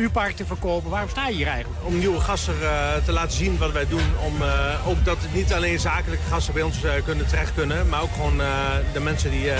[0.00, 0.90] U-park te verkopen?
[0.90, 1.84] Waarom sta je hier eigenlijk?
[1.84, 4.02] Om nieuwe gasten uh, te laten zien wat wij doen.
[4.24, 7.88] Om uh, ook dat het niet alleen zakelijke gasten bij ons uh, kunnen terecht kunnen.
[7.88, 8.36] Maar ook gewoon
[8.92, 9.50] de mensen die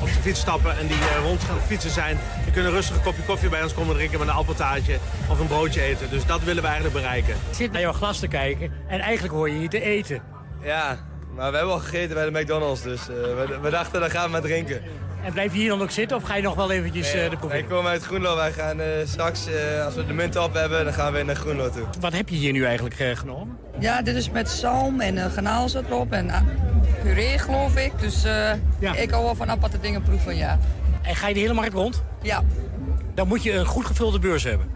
[0.00, 2.18] op de fiets stappen en die rond gaan fietsen zijn.
[2.44, 5.46] Die kunnen rustig een kopje koffie bij ons komen drinken met een appeltaartje of een
[5.46, 6.10] broodje eten.
[6.10, 7.34] Dus dat willen we eigenlijk bereiken.
[7.34, 10.22] Ik zit naar jouw glas te kijken en eigenlijk hoor je hier te eten.
[10.62, 10.98] Ja,
[11.34, 12.82] maar we hebben al gegeten bij de McDonald's.
[12.82, 14.82] Dus we, we dachten, dan gaan we maar drinken.
[15.26, 17.36] En blijf je hier dan ook zitten of ga je nog wel eventjes uh, de
[17.36, 18.36] proef Ik kom uit Groenlo.
[18.36, 21.36] Wij gaan uh, straks, uh, als we de munt op hebben, dan gaan we naar
[21.36, 21.86] Groenlo toe.
[22.00, 23.58] Wat heb je hier nu eigenlijk genomen?
[23.78, 26.30] Ja, dit is met zalm en uh, garnaal zit erop en
[27.02, 27.92] puree geloof ik.
[28.00, 28.22] Dus
[28.78, 28.94] ja.
[28.94, 30.58] ik hou wel van aparte dingen proeven, ja.
[31.02, 32.02] En ga je de hele markt rond?
[32.22, 32.42] Ja.
[33.14, 34.70] Dan moet je een goed gevulde beurs hebben.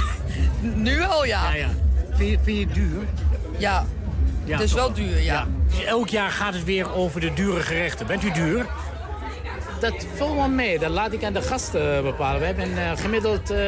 [0.86, 1.52] nu al, ja.
[1.52, 1.68] ja, ja.
[2.10, 3.02] Vind, je, vind je het duur?
[3.58, 3.84] Ja.
[4.44, 5.32] ja het is wel duur, ja.
[5.32, 5.46] ja.
[5.68, 8.06] Dus elk jaar gaat het weer over de dure gerechten.
[8.06, 8.66] Bent u duur?
[9.82, 10.78] Dat valt wel mee.
[10.78, 12.40] Dat laat ik aan de gasten bepalen.
[12.40, 13.58] We hebben uh, gemiddeld uh,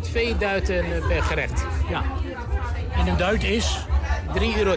[0.00, 1.64] twee duiten per gerecht.
[1.88, 2.02] Ja.
[2.96, 3.78] En een duit is?
[4.28, 4.76] 3,10 euro.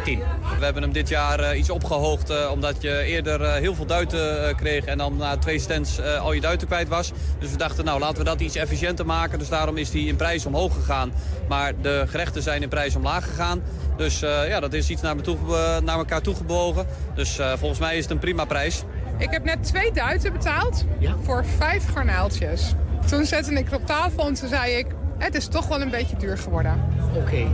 [0.60, 3.86] We hebben hem dit jaar uh, iets opgehoogd uh, omdat je eerder uh, heel veel
[3.86, 7.12] duiten kreeg en dan na twee stands al je duiten kwijt was.
[7.40, 9.40] Dus we dachten nou laten we dat iets efficiënter maken.
[9.40, 11.14] Dus daarom is die in prijs omhoog gegaan.
[11.48, 13.62] Maar de gerechten zijn in prijs omlaag gegaan.
[13.98, 15.38] Dus ja, dat is iets naar, me toe,
[15.84, 16.86] naar elkaar toegebogen.
[17.16, 18.84] Dus volgens mij is het een prima prijs.
[19.22, 21.16] Ik heb net twee duiten betaald ja?
[21.24, 22.74] voor vijf garnaaltjes.
[23.08, 24.86] Toen zette ik het op tafel en toen zei ik...
[25.18, 26.84] het is toch wel een beetje duur geworden.
[27.16, 27.48] Oké.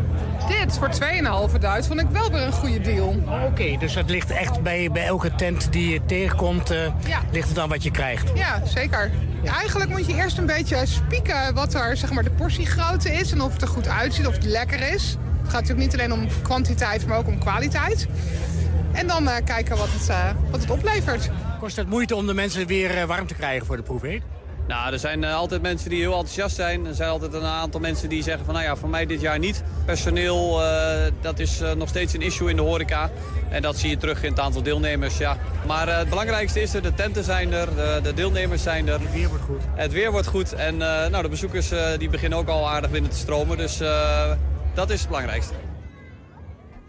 [0.47, 0.89] Dit voor
[1.51, 3.15] 2,5 duit vond ik wel weer een goede deal.
[3.45, 6.71] Oké, dus het ligt echt bij, bij elke tent die je tegenkomt...
[6.71, 6.77] Uh,
[7.07, 7.19] ja.
[7.31, 8.31] ligt het aan wat je krijgt?
[8.35, 9.11] Ja, zeker.
[9.41, 9.55] Ja.
[9.55, 13.31] Eigenlijk moet je eerst een beetje spieken wat er zeg maar, de portiegrootte is...
[13.31, 15.17] en of het er goed uitziet, of het lekker is.
[15.41, 18.07] Het gaat natuurlijk niet alleen om kwantiteit, maar ook om kwaliteit.
[18.91, 21.29] En dan uh, kijken wat het, uh, wat het oplevert.
[21.59, 24.21] Kost het moeite om de mensen weer uh, warm te krijgen voor de proefeet?
[24.67, 26.85] Nou, er zijn altijd mensen die heel enthousiast zijn.
[26.85, 29.39] Er zijn altijd een aantal mensen die zeggen van, nou ja, voor mij dit jaar
[29.39, 29.63] niet.
[29.85, 30.61] Personeel,
[31.21, 33.11] dat is nog steeds een issue in de horeca.
[33.49, 35.37] En dat zie je terug in het aantal deelnemers, ja.
[35.67, 38.99] Maar het belangrijkste is er, de tenten zijn er, de, de, deelnemers zijn er.
[38.99, 39.61] Het weer wordt goed.
[39.75, 40.53] Het weer wordt goed.
[40.53, 43.57] En nou, de bezoekers die beginnen ook al aardig binnen te stromen.
[43.57, 43.77] Dus
[44.73, 45.66] dat is het belangrijkste.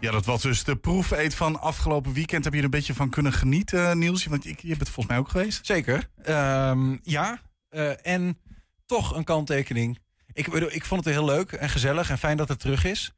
[0.01, 2.43] Ja, dat was dus de proefeet van afgelopen weekend.
[2.43, 4.25] Heb je er een beetje van kunnen genieten, Niels?
[4.25, 5.65] Want je bent volgens mij ook geweest.
[5.65, 6.09] Zeker.
[6.25, 7.41] Um, ja.
[7.69, 8.39] Uh, en
[8.85, 9.99] toch een kanttekening.
[10.33, 13.13] Ik, ik vond het heel leuk en gezellig en fijn dat het terug is.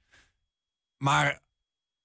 [0.98, 1.40] Maar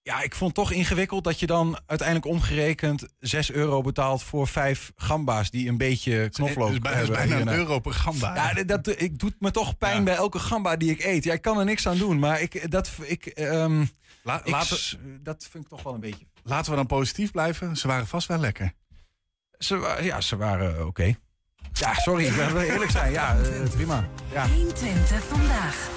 [0.06, 4.48] ja, ik vond het toch ingewikkeld dat je dan uiteindelijk omgerekend 6 euro betaalt voor
[4.48, 6.92] vijf gamba's die een beetje knoflook hebben.
[6.92, 8.34] Het is bijna een euro per gamba.
[8.34, 10.02] Ja, dat, ik doet me toch pijn ja.
[10.02, 11.24] bij elke gamba die ik eet.
[11.24, 13.90] Ja, ik kan er niks aan doen, maar ik, dat, ik, um,
[14.22, 16.26] La, ik, laten, dat vind ik toch wel een beetje.
[16.42, 17.76] Laten we dan positief blijven.
[17.76, 18.72] Ze waren vast wel lekker.
[19.58, 20.86] Ze, ja, ze waren oké.
[20.86, 21.16] Okay.
[21.72, 23.12] Ja, sorry, ik wil eerlijk zijn.
[23.12, 24.08] Ja, uh, prima.
[24.32, 24.48] Ja.
[24.48, 25.90] 120 vandaag.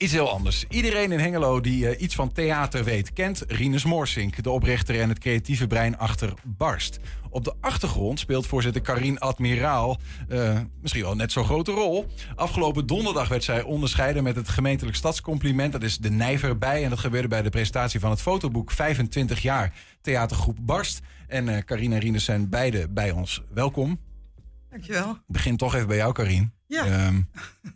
[0.00, 0.64] Iets heel anders.
[0.68, 5.08] Iedereen in Hengelo die uh, iets van theater weet, kent Rinus Moorsink, de oprichter en
[5.08, 6.98] het creatieve brein achter Barst.
[7.30, 12.06] Op de achtergrond speelt voorzitter Karin Admiraal uh, misschien wel net zo'n grote rol.
[12.34, 15.72] Afgelopen donderdag werd zij onderscheiden met het gemeentelijk stadscompliment.
[15.72, 16.84] Dat is de Nijver bij.
[16.84, 21.00] En dat gebeurde bij de presentatie van het fotoboek 25 jaar theatergroep Barst.
[21.26, 23.42] En uh, Karin en Rinus zijn beide bij ons.
[23.52, 24.00] Welkom.
[24.70, 25.10] Dankjewel.
[25.10, 26.59] Ik begin toch even bij jou, Karin.
[26.70, 27.06] Ja.
[27.06, 27.30] Um,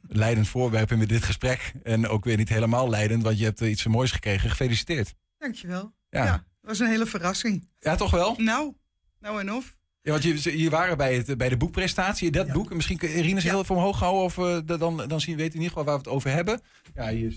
[0.08, 1.72] leidend voorwerp in dit gesprek.
[1.82, 4.50] En ook weer niet helemaal leidend, want je hebt iets moois gekregen.
[4.50, 5.14] Gefeliciteerd.
[5.38, 5.92] Dankjewel.
[6.10, 6.24] Ja.
[6.24, 7.68] ja, dat was een hele verrassing.
[7.78, 8.34] Ja, toch wel?
[8.38, 8.74] Nou,
[9.20, 9.76] nou en of.
[10.02, 12.30] Ja, want je, je waren bij, het, bij de boekpresentatie.
[12.30, 12.52] Dat ja.
[12.52, 13.50] boek, misschien kun Rinus ja.
[13.50, 14.22] heel even omhoog houden.
[14.22, 16.60] Of uh, dan, dan zien we weten in ieder geval waar we het over hebben.
[16.94, 17.36] Ja, hier,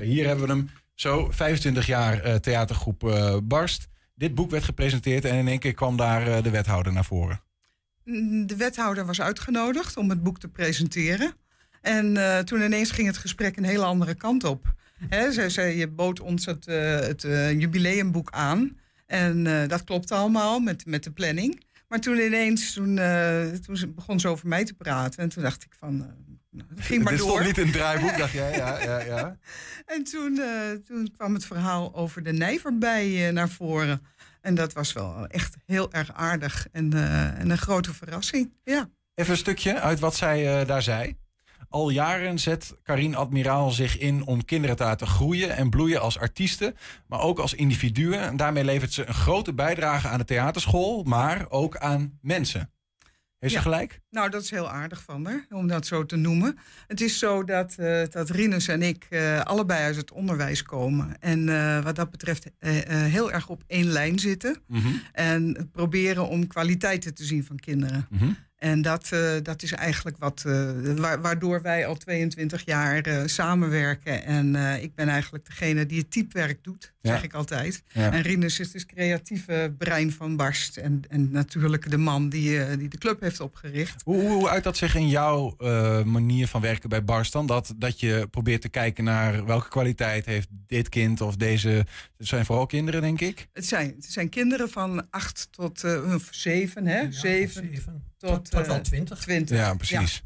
[0.00, 0.70] hier hebben we hem.
[0.94, 3.88] Zo, 25 jaar uh, theatergroep uh, Barst.
[4.14, 7.40] Dit boek werd gepresenteerd en in één keer kwam daar de wethouder naar voren.
[8.46, 11.32] De wethouder was uitgenodigd om het boek te presenteren.
[11.80, 14.74] En uh, toen ineens ging het gesprek een hele andere kant op.
[15.08, 18.76] He, zij, zij bood ons het, uh, het uh, jubileumboek aan.
[19.06, 21.64] En dat klopt allemaal met, met de planning.
[21.88, 25.22] Maar toen ineens, toen, eh, toen ze- begon ze over mij te praten.
[25.22, 26.06] En toen dacht ik van, eh,
[26.50, 27.30] nou, ging maar Dit door.
[27.30, 28.56] stond niet in het draaiboek, dacht jij?
[28.56, 29.36] Ja, ja, ja.
[29.86, 34.02] En toen, eh, toen kwam het verhaal over de nijverbij eh, naar voren.
[34.46, 38.52] En dat was wel echt heel erg aardig en, eh, en een grote verrassing.
[38.64, 38.88] Ja.
[39.14, 41.16] Even een stukje uit wat zij eh, daar zei.
[41.68, 46.18] Al jaren zet Karin Admiraal zich in om kinderen te laten groeien en bloeien als
[46.18, 48.20] artiesten, maar ook als individuen.
[48.20, 52.70] En daarmee levert ze een grote bijdrage aan de theaterschool, maar ook aan mensen.
[53.38, 53.64] Heeft ze Ja.
[53.64, 54.00] gelijk?
[54.10, 56.58] Nou, dat is heel aardig van haar, om dat zo te noemen.
[56.86, 57.74] Het is zo dat,
[58.10, 61.20] dat Rinus en ik eh, allebei uit het onderwijs komen.
[61.20, 62.46] En eh, wat dat betreft
[62.88, 64.56] heel erg op één lijn zitten.
[64.66, 64.88] Mhm.
[65.12, 68.06] En proberen om kwaliteiten te zien van kinderen.
[68.10, 68.30] Mhm.
[68.56, 73.22] En dat, eh, dat is eigenlijk wat, eh, wa- waardoor wij al 22 jaar eh,
[73.26, 74.24] samenwerken.
[74.24, 77.10] En eh, ik ben eigenlijk degene die het typewerk doet, Ja.
[77.12, 77.82] zeg ik altijd.
[77.92, 78.12] Ja.
[78.12, 80.76] En Rinus is dus creatieve brein van Barst.
[80.76, 84.02] En, en natuurlijk de man die, eh, die de club heeft opgericht.
[84.04, 87.46] Hoe, hoe, hoe uit dat zich in jouw eh, manier van werken bij Bars dan?
[87.46, 91.84] Dat, dat je probeert te kijken naar welke kwaliteit heeft dit kind of deze...
[92.16, 93.48] Het zijn vooral kinderen, denk ik.
[93.52, 97.12] Het zijn, het zijn kinderen van 8 tot eh, 7, hè?
[97.12, 97.70] 7
[98.18, 99.18] tot, Tot- tot wel eh, 20.
[99.18, 99.56] 20.
[99.58, 100.22] Ja, precies.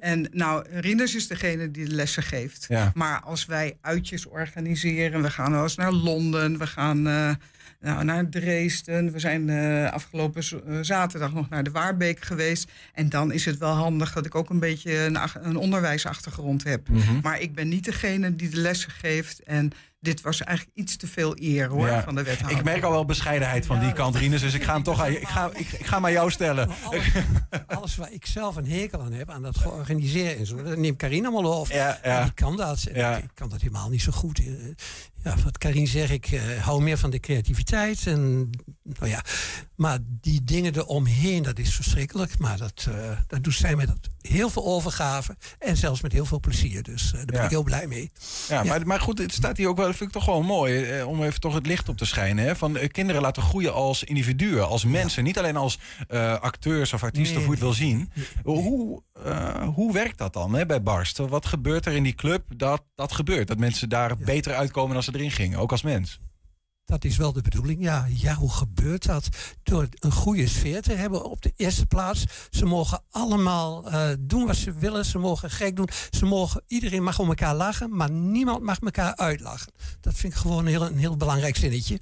[0.00, 2.66] En nou, Rinus is degene die de lessen geeft.
[2.68, 2.92] Ja.
[2.94, 7.34] Maar als wij uitjes organiseren, we gaan wel eens naar Londen, we gaan eh,
[7.80, 9.12] nou, naar Dresden.
[9.12, 10.44] We zijn eh, afgelopen
[10.84, 12.70] zaterdag nog naar de Waarbeek geweest.
[12.92, 16.88] En dan is het wel handig dat ik ook een beetje een, een onderwijsachtergrond heb.
[16.88, 17.20] Mhm.
[17.22, 19.42] Maar ik ben niet degene die de lessen geeft.
[19.42, 19.70] En
[20.02, 22.02] dit was eigenlijk iets te veel eer hoor, Ja.
[22.02, 22.58] van de wethouder.
[22.58, 24.40] Ik merk al wel bescheidenheid van die kant, Rinus.
[24.40, 26.68] Dus ik ga hem toch aan, ik ga, ik, ik ga hem aan jou stellen.
[26.84, 27.04] Alles,
[27.66, 30.96] alles waar ik zelf een hekel aan heb, aan dat georganiseerd en zo, dat neemt
[30.96, 31.74] Karin allemaal over.
[31.74, 32.18] Ja, ja.
[32.18, 32.86] En Die kan dat.
[32.88, 34.40] Ik, ik kan dat helemaal niet zo goed.
[35.24, 38.06] Ja, wat Karin zegt, ik eh, hou meer van de creativiteit.
[38.06, 38.50] En,
[38.84, 39.22] nou ja,
[39.76, 42.38] maar die dingen eromheen, dat is verschrikkelijk.
[42.38, 46.40] Maar dat, eh, dat doet zij met heel veel overgave en zelfs met heel veel
[46.40, 46.82] plezier.
[46.82, 47.44] Dus eh, daar ben Ja.
[47.44, 48.10] ik heel blij mee.
[48.48, 50.82] Ja, Maar, maar goed, het staat hier ook wel, dat vind ik toch wel mooi,
[50.84, 52.44] eh, om even toch het licht op te schijnen.
[52.44, 52.56] Hè?
[52.56, 55.24] Van kinderen laten groeien als individuen, als mensen.
[55.24, 55.78] Niet alleen als
[56.40, 58.10] acteurs of artiesten, Nee, of hoe je het wil zien.
[58.42, 59.02] Hoe,
[59.74, 61.16] hoe werkt dat dan hè, bij Barst?
[61.18, 63.48] Wat gebeurt er in die club dat dat gebeurt?
[63.48, 66.20] Dat mensen daar beter uitkomen dan ze erin gingen, ook als mens.
[66.84, 67.82] Dat is wel de bedoeling.
[67.82, 69.28] Ja, ja, hoe gebeurt dat?
[69.62, 72.24] Door een goede sfeer te hebben op de eerste plaats.
[72.50, 75.04] Ze mogen allemaal eh, doen wat ze willen.
[75.04, 75.88] Ze mogen gek doen.
[76.10, 79.72] Ze mogen, iedereen mag om elkaar lachen, maar niemand mag elkaar uitlachen.
[80.00, 82.00] Dat vind ik gewoon een heel, een heel belangrijk zinnetje.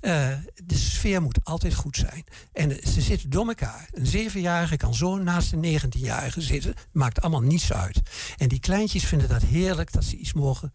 [0.00, 0.28] Eh,
[0.64, 2.24] de sfeer moet altijd goed zijn.
[2.52, 3.88] En eh, ze zitten door elkaar.
[3.92, 6.74] Een zevenjarige kan zo naast een negentienjarige zitten.
[6.92, 8.00] Maakt allemaal niets uit.
[8.36, 10.72] En die kleintjes vinden dat heerlijk dat ze iets mogen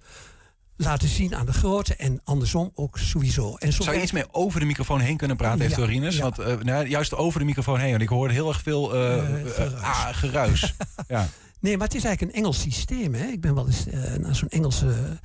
[0.81, 3.55] laten zien aan de grote en andersom ook sowieso.
[3.55, 6.21] En zo Zou je iets meer over de microfoon heen kunnen praten, Ja, ja.
[6.21, 9.17] Want, eh, nou, juist over de microfoon heen, want ik hoorde heel erg veel eh,
[9.17, 10.73] Eh, eh, ah, geruis.
[11.07, 11.27] ja.
[11.59, 13.13] Nee, maar het is eigenlijk een Engels systeem.
[13.13, 13.25] Hè?
[13.25, 13.85] Ik ben wel eens
[14.17, 15.19] naar zo'n Engelse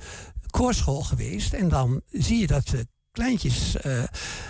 [0.49, 1.53] koorschool geweest.
[1.53, 2.73] En dan zie je dat
[3.11, 3.75] kleintjes,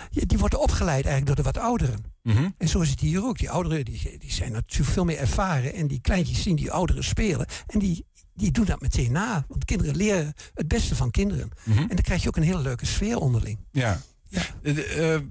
[0.10, 2.04] die worden opgeleid eigenlijk door de wat ouderen.
[2.22, 2.50] Mhm.
[2.58, 3.38] En zo is het hier ook.
[3.38, 5.74] Die ouderen die, die zijn natuurlijk veel meer ervaren.
[5.74, 7.46] En die kleintjes zien die ouderen spelen.
[7.68, 9.46] En die, die doen dat meteen na.
[9.48, 11.50] Want kinderen leren het beste van kinderen.
[11.64, 11.80] Mhm.
[11.80, 13.58] En dan krijg je ook een hele leuke sfeer onderling.
[13.72, 14.02] Ja.
[14.62, 15.22] Eh, eh, eh,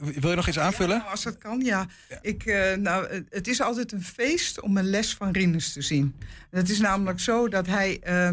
[0.00, 0.98] wil je nog iets aanvullen?
[0.98, 1.86] Nou, als dat kan, ja.
[2.22, 6.14] Ik, eh, nou, het- is altijd een feest om een les van Rinus te zien.
[6.50, 8.30] Het is namelijk zo dat hij eh,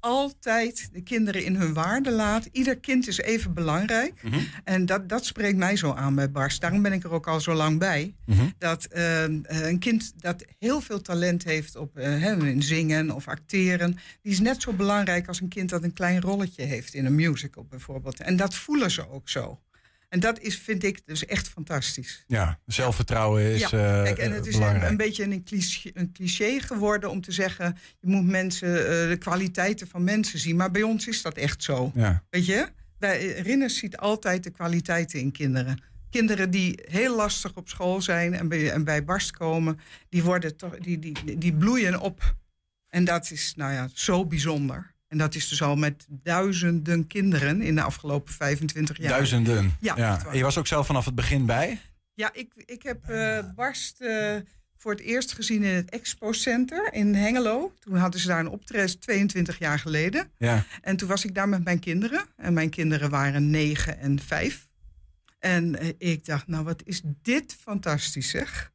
[0.00, 2.48] altijd de kinderen in hun waarde laat.
[2.52, 4.22] Ieder kind is even belangrijk.
[4.22, 4.40] Mhm.
[4.64, 6.58] En dat, dat spreekt mij zo aan bij Bars.
[6.58, 8.14] Daarom ben ik er ook al zo lang bij.
[8.26, 8.48] Mhm.
[8.58, 13.98] Dat eh, een kind dat heel veel talent heeft op in zingen of acteren...
[14.22, 17.14] die is net zo belangrijk als een kind dat een klein rolletje heeft in een
[17.14, 18.20] musical bijvoorbeeld.
[18.20, 19.60] En dat voelen ze ook zo.
[20.08, 22.24] En dat is, vind ik dus echt fantastisch.
[22.26, 26.60] Ja, zelfvertrouwen is ja, eh, kijk, en het is een, beetje een cliché, een cliché
[26.60, 27.76] geworden om te zeggen...
[28.00, 30.56] je moet mensen, eh, de kwaliteiten van mensen zien.
[30.56, 31.92] Maar bij ons is dat echt zo.
[31.94, 32.22] Ja.
[32.30, 32.68] Weet je?
[32.98, 35.82] Eh, Rinus ziet altijd de kwaliteiten in kinderen.
[36.10, 39.78] Kinderen die heel lastig op school zijn en bij, en bij barst komen...
[40.08, 42.34] Die, worden toch, die, die, die bloeien op.
[42.88, 44.94] En dat is nou ja, zo bijzonder.
[45.08, 49.08] En dat is dus al met duizenden kinderen in de afgelopen 25 jaar.
[49.08, 49.76] Duizenden.
[49.80, 50.26] Ja.
[50.26, 51.80] En je was ook zelf vanaf het begin bij?
[52.14, 54.36] Ja, ik, ik heb eh, Barst eh,
[54.76, 57.72] voor het eerst gezien in het Expo Center in Hengelo.
[57.78, 60.30] Toen hadden ze daar een optreden, 22 jaar geleden.
[60.38, 60.64] Ja.
[60.82, 62.24] En toen was ik daar met mijn kinderen.
[62.36, 64.68] En mijn kinderen waren 9 en 5.
[65.38, 68.72] En eh, ik dacht, nou wat is dit fantastisch zeg.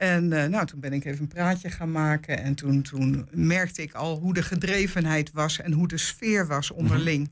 [0.00, 2.42] En eh, nou, toen ben ik even een praatje gaan maken.
[2.42, 6.70] En toen, toen merkte ik al hoe de gedrevenheid was en hoe de sfeer was
[6.70, 7.30] onderling.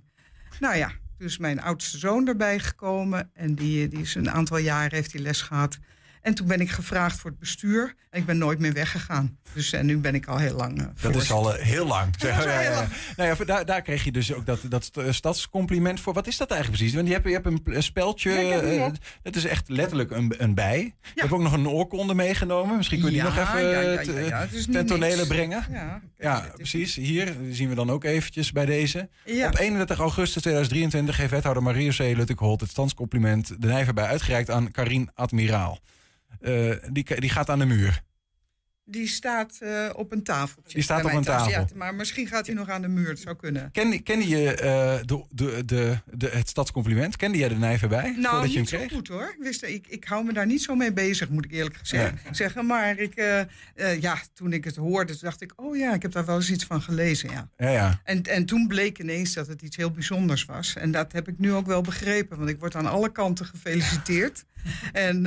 [0.61, 3.31] Nou ja, toen is mijn oudste zoon erbij gekomen.
[3.35, 5.79] En die, die is een aantal jaren heeft hij les gehad.
[6.23, 7.95] En toen ben ik gevraagd voor het bestuur.
[8.11, 9.39] En ik ben nooit meer weggegaan.
[9.55, 10.79] Dus en nu ben ik al heel lang.
[10.79, 12.15] eh, Dat is al eh, heel lang.
[12.19, 12.75] Ja, ja, ja.
[12.75, 12.89] lang.
[13.17, 16.13] Nou ja, daar, daar kreeg je dus ook dat, dat st- stadscompliment voor.
[16.15, 16.97] Wat is dat eigenlijk precies?
[16.97, 17.61] Want je hebt, je hebt een,
[18.79, 18.97] eh, op.
[19.23, 20.95] dat is echt letterlijk een, een bij.
[21.15, 22.77] Je hebt ook nog een oorkonde meegenomen.
[22.77, 23.99] Misschien kun je die nog even eh,
[24.43, 25.65] het ten tonele brengen.
[26.19, 26.95] Ja, precies.
[26.95, 29.09] Hier zien we dan ook eventjes bij deze.
[29.47, 31.99] Op 31 augustus 2023 heeft wethouder Marie C.
[31.99, 35.79] Luttekholt het standscompliment de Nijverbij uitgereikt aan Karin Admiraal.
[36.41, 38.07] Eh, die, die gaat aan de muur.
[38.91, 40.75] Die staat eh, op een tafeltje.
[40.75, 41.51] Die staat op een tafel.
[41.51, 43.09] Ja, maar misschien gaat hij nog aan de muur.
[43.09, 43.71] Het zou kunnen.
[43.73, 47.17] Ken, kende je eh, de, de, de, de, het stadscompliment?
[47.17, 48.11] Kende jij de Nijverbij?
[48.17, 48.93] Nou, voordat je hem kreeg?
[48.93, 49.35] goed hoor.
[49.39, 52.15] Ik, wist, ik, ik hou me daar niet zo mee bezig, moet ik eerlijk gezegd
[52.31, 52.67] zeggen.
[52.67, 53.15] Maar ik,
[54.01, 55.53] ja, toen ik het hoorde, dacht ik...
[55.57, 57.49] oh ja, ik heb daar wel eens iets van gelezen, ja.
[57.57, 58.01] Ja, ja.
[58.05, 60.77] En, en toen bleek ineens dat het iets heel bijzonders was.
[60.77, 62.39] En dat heb ik nu ook wel begrepen.
[62.39, 64.45] Want ik word aan alle kanten gefeliciteerd.
[64.93, 65.27] en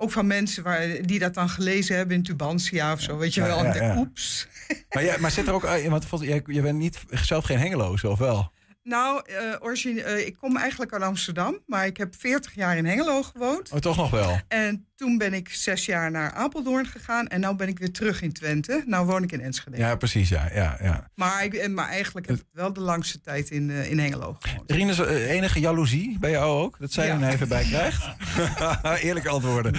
[0.00, 3.16] ook van mensen waar, die dat dan gelezen hebben in Tubantia of zo.
[3.16, 3.64] Weet je wel.
[3.64, 4.46] ja, oeps.
[4.90, 5.64] Maar, ja, maar zit er ook...
[5.64, 8.52] eh, Want volgens- jij, jij bent niet, zelf geen Hengeloze, of wel?
[8.82, 11.58] Nou, eh, origine, eh, ik kom eigenlijk uit Amsterdam.
[11.66, 13.70] Maar ik heb 40 jaar in Hengelo gewoond.
[13.72, 14.40] Oh, toch nog wel?
[14.48, 17.26] En toen ben ik zes jaar naar Apeldoorn gegaan.
[17.28, 18.82] En nu ben ik weer terug in Twente.
[18.86, 19.76] Nou woon ik in Enschede.
[19.76, 20.50] Ja, precies, ja.
[20.54, 21.10] ja, ja.
[21.14, 24.36] Maar, ik, eh, maar eigenlijk heb ik wel de langste tijd in, eh, in Hengelo
[24.38, 24.70] gewoond.
[24.70, 26.76] Rinus, eh, enige jaloezie bij jou ook?
[26.78, 27.14] Dat zij Ja.
[27.14, 28.08] er een even bij krijgt?
[29.06, 29.74] Eerlijk antwoorden.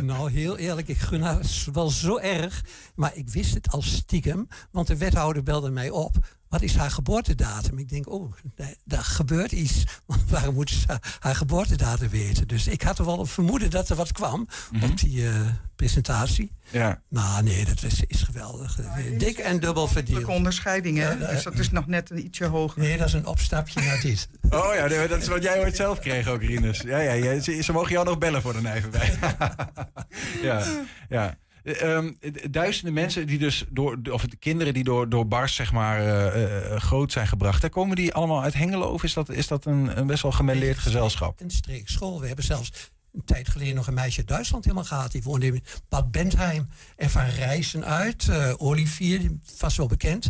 [0.00, 1.40] Nou, heel eerlijk, ik gun haar
[1.72, 2.64] wel zo erg.
[2.94, 6.16] Maar ik wist het al stiekem, want de wethouder belde mij op.
[6.48, 7.78] Wat is haar geboortedatum?
[7.78, 9.84] Ik denk, oh, daar- daar gebeurt iets.
[10.06, 12.48] Want waarom moet ze haar- haar geboortedatum weten?
[12.48, 14.41] Dus ik had er wel een vermoeden dat er wat kwam
[14.82, 15.34] op die eh,
[15.76, 16.50] presentatie.
[16.70, 17.00] Ja.
[17.08, 18.78] Maar nee, dat is, is geweldig.
[19.18, 20.24] Dik en dubbel verdiend.
[20.24, 21.10] onderscheiding, hè?
[21.10, 21.26] Ja, ja.
[21.26, 22.82] Dus dat is nog net een ietsje hoger.
[22.82, 24.28] Nee, dat is een opstapje naar dit.
[24.50, 26.80] Oh ja, nee, dat is wat jij ooit zelf kreeg ook, Rinus.
[26.80, 29.12] Ja, ja, ja, ze, ze mogen jou nog bellen voor de Nijverbij.
[30.42, 30.64] ja,
[31.08, 31.38] ja.
[31.62, 32.12] Eh, ehm,
[32.50, 36.72] duizenden mensen die dus door, of de kinderen die door, door Bars zeg maar eh,
[36.74, 39.64] eh, groot zijn gebracht, hè, komen die allemaal uit Hengelo of is dat, is dat
[39.64, 41.40] een, een best wel gemêleerd gezelschap?
[41.40, 42.20] Een streekschool.
[42.20, 45.12] We hebben zelfs een tijd geleden nog een meisje uit Duitsland helemaal gehad.
[45.12, 46.68] Die woonde in Bad Bentheim.
[46.96, 48.28] En van Rijssen uit.
[48.28, 50.22] eh Olivier, die vast wel bekend.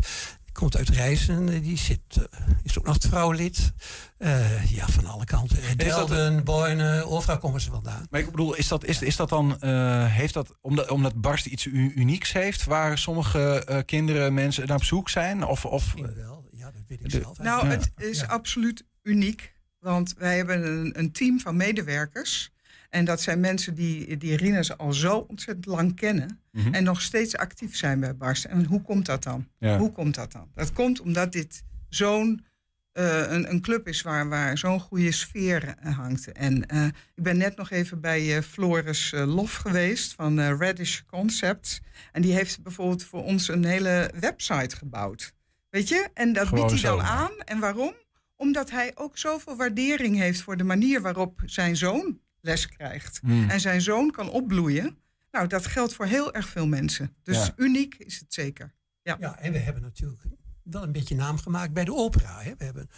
[0.44, 1.48] Die komt uit Rijssen.
[1.48, 3.72] eh, Die zit, eh, is ook nog trouwlid.
[4.18, 5.56] Eh, ja, van alle kanten.
[5.68, 8.06] Dat- Delden, Boyne, overal komen ze vandaan.
[8.10, 11.46] Maar ik bedoel, is dat, is, is dat dan, eh, heeft dat, omdat, omdat Barst
[11.46, 15.44] iets unieks heeft, waar sommige eh, kinderen, mensen naar op zoek zijn?
[15.44, 17.38] Of, of, wel, ja, dat weet ik de- zelf.
[17.38, 17.70] Nou, Ja.
[17.70, 19.54] het is absoluut uniek.
[19.78, 22.51] Want wij hebben een, een team van medewerkers.
[22.92, 26.40] En dat zijn mensen die, die Rinus al zo ontzettend lang kennen.
[26.50, 26.74] Mhm.
[26.74, 28.44] En nog steeds actief zijn bij Barst.
[28.44, 29.48] En hoe komt dat dan?
[29.58, 29.78] Ja.
[29.78, 30.48] Hoe komt dat dan?
[30.54, 32.44] Dat komt omdat dit zo'n
[32.92, 36.32] eh, een, een club is waar, waar zo'n goede sfeer eh, hangt.
[36.32, 41.80] En eh, ik ben net nog even bij Floris Lof geweest van Radish Concepts.
[42.12, 45.34] En die heeft bijvoorbeeld voor ons een hele website gebouwd.
[45.70, 46.08] Weet je?
[46.14, 47.12] En dat Gewoon biedt hij dan zo.
[47.12, 47.32] aan.
[47.44, 47.94] En waarom?
[48.36, 53.18] Omdat hij ook zoveel waardering heeft voor de manier waarop zijn zoon les krijgt.
[53.22, 53.50] Hmm.
[53.50, 54.96] En zijn zoon kan opbloeien.
[55.30, 57.14] Nou, dat geldt voor heel erg veel mensen.
[57.22, 57.52] Dus Ja.
[57.56, 58.74] uniek is het zeker.
[59.02, 59.16] Ja.
[59.20, 60.22] Ja, en we hebben natuurlijk
[60.62, 62.40] wel een beetje naam gemaakt bij de opera.
[62.40, 62.54] Hè.
[62.56, 62.90] We hebben,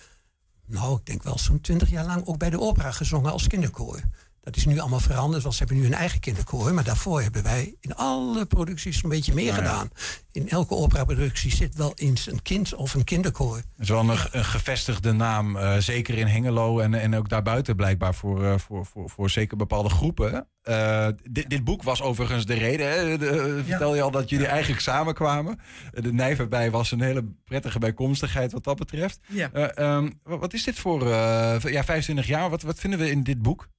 [0.66, 4.00] nou, ik denk wel zo'n twintig jaar lang ook bij de opera gezongen als kinderkoor.
[4.44, 6.74] Dat is nu allemaal veranderd, want ze hebben nu een eigen kinderkoor.
[6.74, 9.68] Maar daarvoor hebben wij in alle producties een beetje meer Nou ja.
[9.68, 9.90] gedaan.
[10.32, 13.56] In elke operaproductie zit wel eens een kind of een kinderkoor.
[13.56, 17.76] Het is wel een, een gevestigde naam, eh, zeker in Hengelo en, en ook daarbuiten
[17.76, 20.48] blijkbaar voor, eh, voor, voor, voor zeker bepaalde groepen.
[20.62, 22.88] Eh, dit, dit boek was overigens de reden.
[22.88, 23.18] Hè?
[23.18, 25.58] De, vertel je al dat jullie eigenlijk samenkwamen.
[25.92, 29.20] De Nijverbij was een hele prettige bijkomstigheid wat dat betreft.
[29.28, 29.50] Ja.
[29.52, 32.50] Eh, ehm, wat, wat is dit voor ja, 25 jaar?
[32.50, 33.72] Wat, wat vinden we in dit boek?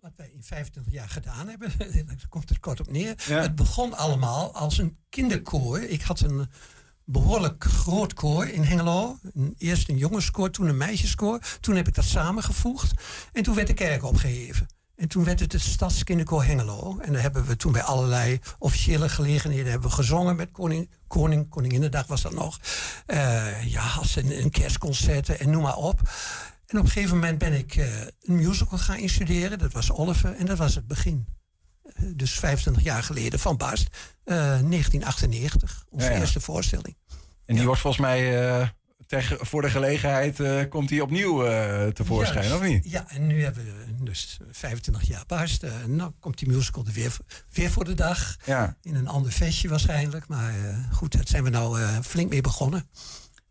[0.00, 1.72] Wat wij in 25 jaar gedaan hebben,
[2.06, 3.14] daar komt het kort op neer.
[3.26, 3.40] Ja.
[3.40, 5.80] Het begon allemaal als een kinderkoor.
[5.80, 6.48] Ik had een
[7.04, 9.18] behoorlijk groot koor in Hengelo.
[9.56, 11.40] Eerst een jongenskoor, toen een meisjeskoor.
[11.60, 13.02] Toen heb ik dat samengevoegd.
[13.32, 14.66] En toen werd de kerk opgeheven.
[14.96, 16.98] En toen werd het het Stadskinderkoor Hengelo.
[16.98, 21.48] En daar hebben we toen bij allerlei officiële gelegenheden hebben we gezongen met koning, koning
[21.48, 22.60] Koninginnedag was dat nog.
[23.06, 26.00] Eh, ja, als een, een kerstconcerten en noem maar op.
[26.68, 29.58] En op een gegeven moment ben ik eh, een musical gaan instuderen.
[29.58, 31.26] Dat was Oliver en dat was het begin.
[31.82, 33.88] Eh, dus 25 jaar geleden van Bast.
[34.24, 36.18] eh, 1998, onze Ja, ja.
[36.20, 36.96] eerste voorstelling.
[37.44, 38.68] En die wordt volgens mij eh,
[39.40, 42.60] voor de gelegenheid eh, komt die opnieuw eh, tevoorschijn, Juist.
[42.62, 42.90] of niet?
[42.90, 45.62] Ja, en nu hebben we dus 25 jaar Bast.
[45.62, 47.16] Eh, nou komt die musical er weer,
[47.52, 48.36] weer voor de dag.
[48.44, 48.76] Ja.
[48.82, 50.28] In een ander vestje waarschijnlijk.
[50.28, 52.88] Maar eh, goed, daar zijn we nou eh, flink mee begonnen.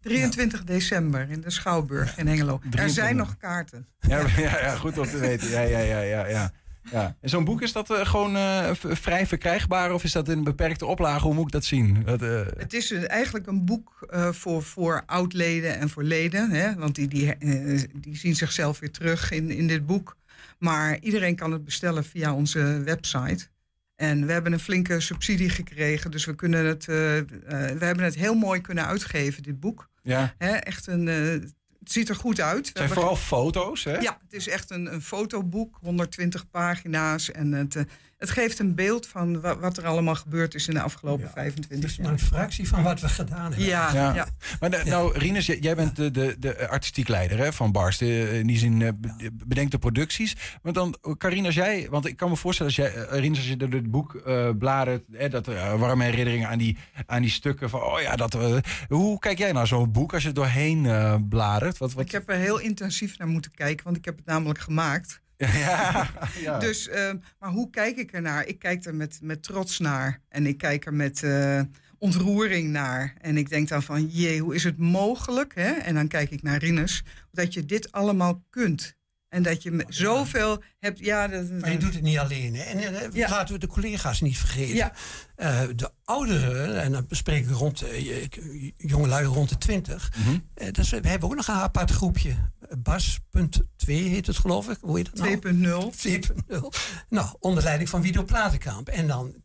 [0.07, 2.53] 23 december in de Schouwburg in Hengelo.
[2.53, 3.03] Er 23.
[3.03, 3.87] zijn nog kaarten.
[3.99, 5.49] Ja, ja, ja, goed om te weten.
[5.49, 6.51] Ja, ja, ja, ja, ja.
[6.91, 7.15] Ja.
[7.21, 10.43] En zo'n boek, is dat eh, gewoon eh, vrij verkrijgbaar of is dat in een
[10.43, 11.25] beperkte oplage?
[11.25, 12.03] Hoe moet ik dat zien?
[12.05, 16.51] Dat, eh, Het is eigenlijk een boek voor, voor oud-leden en voor leden.
[16.51, 16.75] Hè?
[16.75, 17.35] Want die, die,
[17.93, 20.17] die zien zichzelf weer terug in, in dit boek.
[20.57, 23.47] Maar iedereen kan het bestellen via onze website.
[23.97, 26.11] En we hebben een flinke subsidie gekregen.
[26.11, 27.25] Dus we, kunnen het, eh, eh,
[27.77, 29.89] we hebben het heel mooi kunnen uitgeven, dit boek.
[30.01, 30.33] ja.
[30.37, 31.15] Echt een, eh,
[31.79, 32.67] het ziet er goed uit.
[32.67, 33.97] Het zijn vooral foto's, hè?
[33.97, 37.31] ja, het is echt een, een fotoboek, 120 pagina's.
[37.31, 37.85] En het,
[38.17, 41.81] het geeft een beeld van wa- wat er allemaal gebeurd is in de afgelopen 25
[41.81, 42.05] Het is jaar.
[42.05, 43.65] maar een fractie van wat we gedaan hebben.
[43.67, 44.13] Ja, Ja.
[44.15, 44.27] ja.
[44.59, 48.01] Maar de- nou, Rinus, jij jij bent de, de, de artistiek leider hè, van Barst.
[48.01, 50.35] Eh, In die zin eh, be- bedenkt de producties.
[50.61, 51.87] Maar dan, Karin, als jij...
[51.89, 54.49] Want ik kan me voorstellen, als jij, eh, Rinus, als je door het boek eh
[54.59, 55.03] bladert...
[55.11, 55.45] Hè, dat
[55.77, 57.81] warme herinneringen aan die, aan die stukken van...
[57.81, 58.35] Oh ja, dat...
[58.35, 58.57] eh,
[58.87, 61.77] hoe kijk jij naar zo'n boek als je er doorheen eh, bladert?
[61.77, 64.59] Wat, wat, Ik heb er heel intensief naar moeten kijken, want ik heb het namelijk
[64.59, 65.21] gemaakt.
[65.37, 66.09] Ja,
[66.41, 66.59] ja.
[66.59, 68.45] Dus, eh, maar hoe kijk ik ernaar?
[68.45, 70.21] Ik kijk er met, met trots naar.
[70.29, 71.61] En ik kijk er met eh,
[71.97, 73.13] ontroering naar.
[73.21, 75.55] En ik denk dan van, jee, hoe is het mogelijk?
[75.55, 75.71] Hè?
[75.71, 78.95] En dan kijk ik naar Rinus, dat je dit allemaal kunt.
[79.29, 80.99] En dat je zoveel hebt...
[80.99, 82.55] Ja, dat, Maar je doet het niet alleen.
[82.55, 82.63] Hè?
[82.63, 83.29] En eh, Ja.
[83.29, 84.75] laten we de collega's niet vergeten.
[84.75, 84.91] Ja.
[85.35, 90.11] Eh, de ouderen, en dan bespreek ik rond, je- jongelui rond de 20.
[90.17, 90.37] Mhm.
[90.53, 92.35] eh, dat is, we hebben ook nog een apart groepje.
[92.77, 94.77] Bas.2 heet het geloof ik.
[94.81, 95.91] Hoe heet dat nou?
[95.91, 95.97] 2.0.
[96.49, 96.59] 2.0.
[97.09, 98.87] Nou, onder leiding van Wido Platenkamp.
[98.87, 99.35] En dan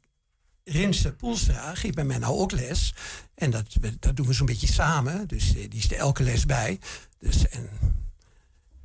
[0.64, 2.94] Rinse Poelstra geeft bij mij nou ook les.
[3.34, 3.66] En dat,
[3.98, 5.28] dat doen we zo'n beetje samen.
[5.28, 6.80] Dus eh, die is er elke les bij.
[7.18, 7.68] Dus, en,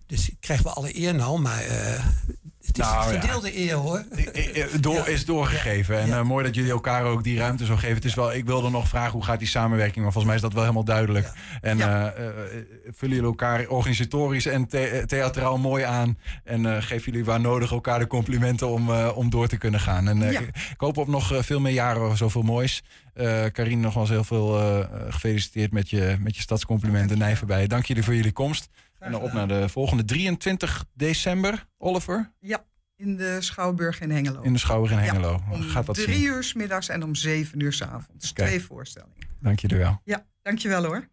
[0.08, 2.04] dus krijgen we alle eer nou, maar eh,
[2.66, 3.20] het is Nou, ja.
[3.20, 4.06] verdeelde eer hoor.
[4.80, 6.00] Door, is doorgegeven.
[6.00, 7.96] En eh, mooi dat jullie elkaar ook die ruimte zo geven.
[7.96, 10.42] Het is wel, ik wilde nog vragen hoe gaat die samenwerking, maar volgens mij is
[10.42, 11.32] dat wel helemaal duidelijk.
[11.62, 12.06] En eh,
[12.86, 16.18] vullen jullie elkaar organisatorisch en the- theatraal mooi aan.
[16.44, 20.08] En geven jullie waar nodig elkaar de complimenten om, om door te kunnen gaan.
[20.08, 22.84] En ik, hoop op nog veel meer jaren zoveel moois.
[23.52, 24.60] Karine, nogmaals heel veel
[25.10, 27.70] gefeliciteerd met je, met je stadscomplimenten Nijverbijen.
[27.70, 28.70] Dank jullie voor jullie komst.
[29.08, 34.42] En dan op naar de volgende 23 december, Oliver, Ja, in de Schouwburg in Hengelo.
[34.42, 35.42] in de Schouwer in Ja, Hengelo.
[35.52, 36.24] om Gaat dat drie zien?
[36.26, 38.32] uur 's middags en om zeven uur 's avonds.
[38.32, 39.16] Twee voorstellingen.
[39.40, 40.02] Dank jullie wel.
[40.04, 41.08] Ja, dankjewel hoor.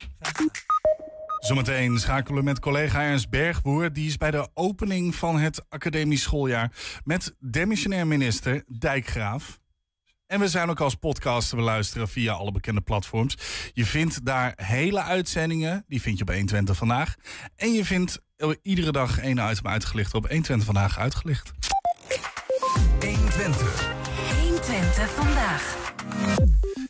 [1.38, 3.92] Zometeen schakelen we met collega Ernst Bergboer.
[3.92, 6.72] Die is bij de opening van het academisch schooljaar
[7.04, 9.60] met demissionair minister Dijkgraaf.
[10.34, 13.36] En we zijn ook als podcast te beluisteren via alle bekende platforms.
[13.72, 17.14] Je vindt daar hele uitzendingen, die vind je op 120 vandaag.
[17.56, 18.22] En je vindt
[18.62, 21.52] iedere dag één item uitgelicht op 120 vandaag uitgelicht.
[23.00, 23.92] 120.
[24.40, 25.76] 120 vandaag.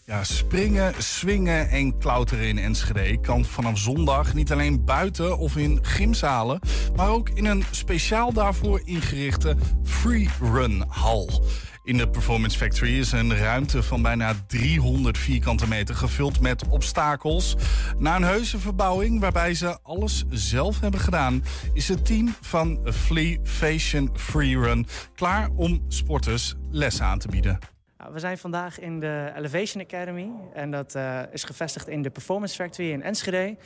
[0.05, 5.79] Ja, springen, swingen en klauteren in Enschede kan vanaf zondag niet alleen buiten of in
[5.83, 6.61] gymzalen,
[6.97, 11.45] maar ook in een speciaal daarvoor ingerichte freerun hal.
[11.85, 17.57] In de Performance Factory is een ruimte van bijna 300 vierkante meter gevuld met obstakels.
[17.99, 23.39] Na een heuse verbouwing waarbij ze alles zelf hebben gedaan, is het team van Flea
[23.43, 27.59] Fashion Freerun klaar om sporters les aan te bieden.
[27.99, 32.11] Nou, we zijn vandaag in de Elevation Academy en dat eh, is gevestigd in de
[32.11, 33.57] Performance Factory in Enschede.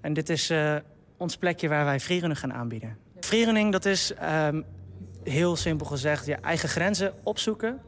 [0.00, 0.76] En dit is eh,
[1.16, 2.96] ons plekje waar wij freerunning gaan aanbieden.
[3.20, 4.62] Freerunning, dat is ehm,
[5.30, 7.80] heel simpel gezegd je eigen grenzen opzoeken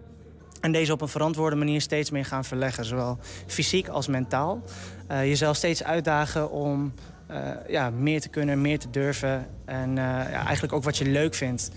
[0.61, 4.63] en deze op een verantwoorde manier steeds meer gaan verleggen, zowel fysiek als mentaal.
[5.07, 6.93] Eh, jezelf steeds uitdagen om
[7.27, 11.05] eh, ja, meer te kunnen, meer te durven en eh, ja, eigenlijk ook wat je
[11.05, 11.71] leuk vindt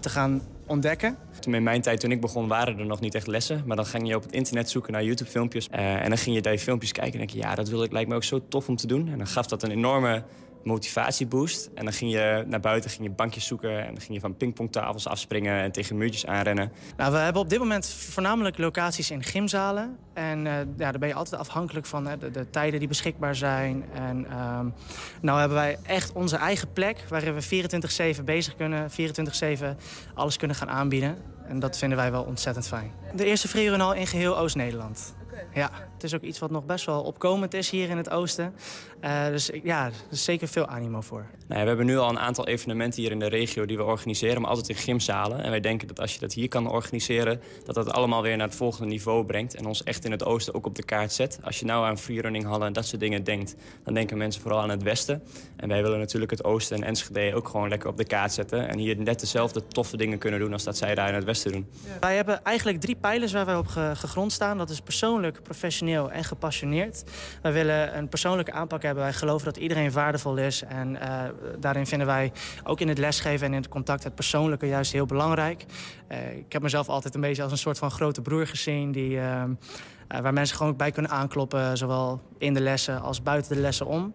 [0.00, 1.16] te gaan ontdekken.
[1.40, 3.62] Toen in mijn tijd, toen ik begon, waren er nog niet echt lessen.
[3.66, 5.68] Maar dan ging je op het internet zoeken naar YouTube-filmpjes.
[5.68, 7.38] En dan ging je daar filmpjes kijken en denk je...
[7.38, 9.08] ja, dat wil ik, lijkt me ook zo tof om te doen.
[9.08, 10.22] En dan gaf dat een enorme
[10.68, 11.70] motivatieboost.
[11.74, 13.78] En dan ging je naar buiten, ging je bankjes zoeken...
[13.78, 16.72] en dan ging je van pingpongtafels afspringen en tegen muurtjes aanrennen.
[16.96, 19.96] Nou, we hebben op dit moment voornamelijk locaties in gymzalen.
[20.14, 23.34] En eh, ja, daar ben je altijd afhankelijk van hè, de, de tijden die beschikbaar
[23.34, 23.84] zijn.
[23.94, 24.66] En ehm
[25.20, 28.94] nou hebben wij echt onze eigen plek waarin we 24-7 bezig kunnen, 24-7
[30.14, 31.16] alles kunnen gaan aanbieden.
[31.46, 32.90] En dat vinden wij wel ontzettend fijn.
[33.14, 35.14] De eerste al in geheel Oost-Nederland.
[35.54, 35.70] Ja,
[36.02, 38.54] het is ook iets wat nog best wel opkomend is hier in het oosten.
[39.00, 41.26] Eh, dus ja, er is zeker veel animo voor.
[41.46, 43.82] Nou ja, we hebben nu al een aantal evenementen hier in de regio die we
[43.84, 45.42] organiseren, maar altijd in gymzalen.
[45.42, 48.46] En wij denken dat als je dat hier kan organiseren, dat dat allemaal weer naar
[48.46, 49.54] het volgende niveau brengt.
[49.54, 51.38] En ons echt in het oosten ook op de kaart zet.
[51.42, 54.70] Als je nou aan freerunning en dat soort dingen denkt, dan denken mensen vooral aan
[54.70, 55.22] het westen.
[55.56, 58.68] En wij willen natuurlijk het oosten en Enschede ook gewoon lekker op de kaart zetten.
[58.68, 61.52] En hier net dezelfde toffe dingen kunnen doen als dat zij daar in het westen
[61.52, 61.66] doen.
[62.00, 64.58] Wij hebben eigenlijk drie pijlers waar wij op ge- gegrond staan.
[64.58, 65.42] Dat is persoonlijk persoonlijk,
[65.96, 67.04] en gepassioneerd.
[67.42, 69.02] Wij willen een persoonlijke aanpak hebben.
[69.02, 70.62] Wij geloven dat iedereen waardevol is.
[70.62, 71.22] En uh,
[71.58, 72.32] daarin vinden wij
[72.64, 75.64] ook in het lesgeven en in het contact het persoonlijke juist heel belangrijk.
[76.08, 79.10] Uh, ik heb mezelf altijd een beetje als een soort van grote broer gezien die...
[79.10, 79.42] Uh,
[80.08, 84.14] waar mensen gewoon bij kunnen aankloppen, zowel in de lessen als buiten de lessen om.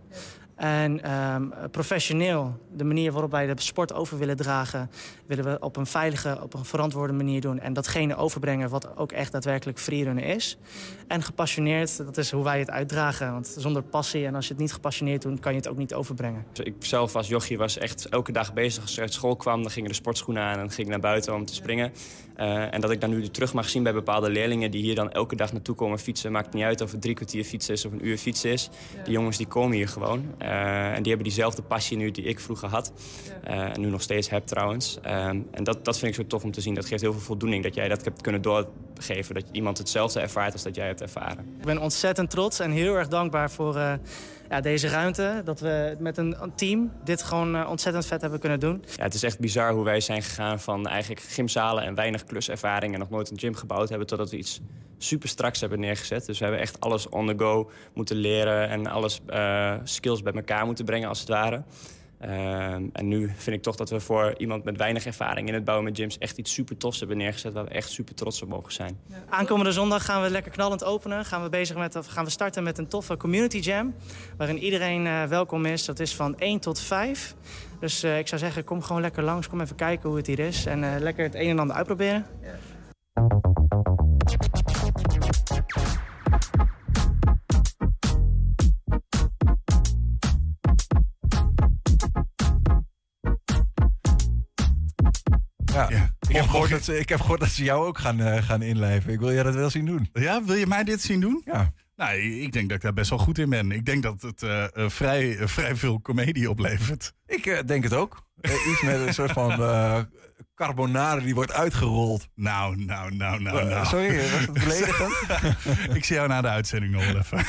[0.55, 4.89] En um, professioneel, de manier waarop wij de sport over willen dragen...
[5.25, 7.59] willen we op een veilige, op een verantwoorde manier doen.
[7.59, 10.57] En datgene overbrengen wat ook echt daadwerkelijk freerunnen is.
[11.07, 13.31] En gepassioneerd, dat is hoe wij het uitdragen.
[13.31, 15.39] Want zonder passie en als je het niet gepassioneerd doet...
[15.39, 16.45] kan je het ook niet overbrengen.
[16.63, 18.81] Ik zelf als jochie was echt elke dag bezig.
[18.81, 20.59] Als ik uit school kwam, dan gingen de sportschoenen aan...
[20.59, 21.91] en ging ik naar buiten om te springen.
[22.37, 24.71] Uh, en dat ik dan nu terug mag zien bij bepaalde leerlingen...
[24.71, 26.31] die hier dan elke dag naartoe komen fietsen.
[26.31, 28.69] Maakt niet uit of het drie kwartier fietsen is of een uur fietsen is.
[29.03, 30.25] Die jongens die komen hier gewoon.
[30.43, 32.93] Uh, en die hebben diezelfde passie nu die ik vroeger had.
[33.47, 34.99] Uh, en nu nog steeds heb trouwens.
[35.01, 36.73] en dat, dat vind ik zo tof om te zien.
[36.73, 39.35] Dat geeft heel veel voldoening dat jij dat hebt kunnen doorgeven.
[39.35, 41.55] Dat iemand hetzelfde ervaart als dat jij hebt ervaren.
[41.59, 43.99] Ik ben ontzettend trots en heel erg dankbaar voor
[44.53, 45.41] ja, deze ruimte.
[45.45, 48.83] Dat we met een team dit gewoon uh, ontzettend vet hebben kunnen doen.
[48.95, 52.93] Ja, het is echt bizar hoe wij zijn gegaan van eigenlijk gymzalen en weinig kluservaring...
[52.93, 54.07] en nog nooit een gym gebouwd hebben...
[54.07, 54.61] totdat we iets
[54.97, 56.25] super straks hebben neergezet.
[56.25, 58.69] Dus we hebben echt alles on the go moeten leren...
[58.69, 61.63] en alles uh, skills bij elkaar moeten brengen als het ware.
[62.25, 65.63] Uh, en nu vind ik toch dat we voor iemand met weinig ervaring in het
[65.63, 68.49] bouwen met gyms echt iets super tofs hebben neergezet waar we echt super trots op
[68.49, 68.99] mogen zijn.
[69.05, 69.15] Ja.
[69.29, 71.25] Aankomende zondag gaan we lekker knallend openen.
[71.25, 73.95] Gaan we, bezig met, gaan we starten met een toffe community jam
[74.37, 75.85] waarin iedereen uh, welkom is.
[75.85, 77.35] Dat is van 1 tot 5.
[77.79, 79.49] Dus uh, ik zou zeggen, kom gewoon lekker langs.
[79.49, 80.65] Kom even kijken hoe het hier is.
[80.65, 82.25] En uh, lekker het een en ander uitproberen.
[82.41, 83.51] Ja.
[95.73, 95.89] Ja.
[96.27, 98.61] Ik, heb gehoord dat ze, ik heb gehoord dat ze jou ook gaan, uh, gaan
[98.61, 99.13] inlijven.
[99.13, 100.09] Ik wil je dat wel zien doen.
[100.13, 101.41] Ja, wil je mij dit zien doen?
[101.45, 101.73] Ja.
[101.95, 103.71] Nou, ik denk dat ik daar best wel goed in ben.
[103.71, 107.13] Ik denk dat het uh, uh, vrij, vrij veel comedie oplevert.
[107.25, 108.27] Ik denk het ook.
[108.41, 109.51] iets met een soort van
[110.55, 112.27] carbonade die wordt uitgerold.
[112.35, 113.85] Nou, nou, nou, nou, nou.
[113.85, 115.13] Sorry, was het beledigend?
[115.97, 117.45] ik zie jou na de uitzending nog wel even.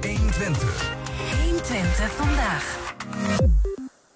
[0.00, 0.94] 120.
[1.44, 3.71] 120 vandaag.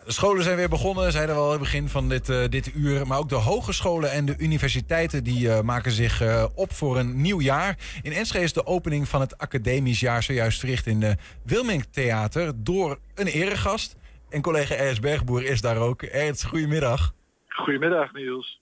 [0.09, 3.07] Scholen zijn weer begonnen, zeiden we al in het begin van dit, uh, dit uur.
[3.07, 7.21] Maar ook de hogescholen en de universiteiten die, uh, maken zich uh, op voor een
[7.21, 7.77] nieuw jaar.
[8.03, 12.53] In Enschede is de opening van het academisch jaar zojuist verricht in de Wilming Theater
[12.57, 13.97] door een eregast.
[14.31, 16.03] En collega Ernst Bergboer is daar ook.
[16.03, 17.13] Ernst, goedemiddag.
[17.49, 18.61] Goedemiddag Niels.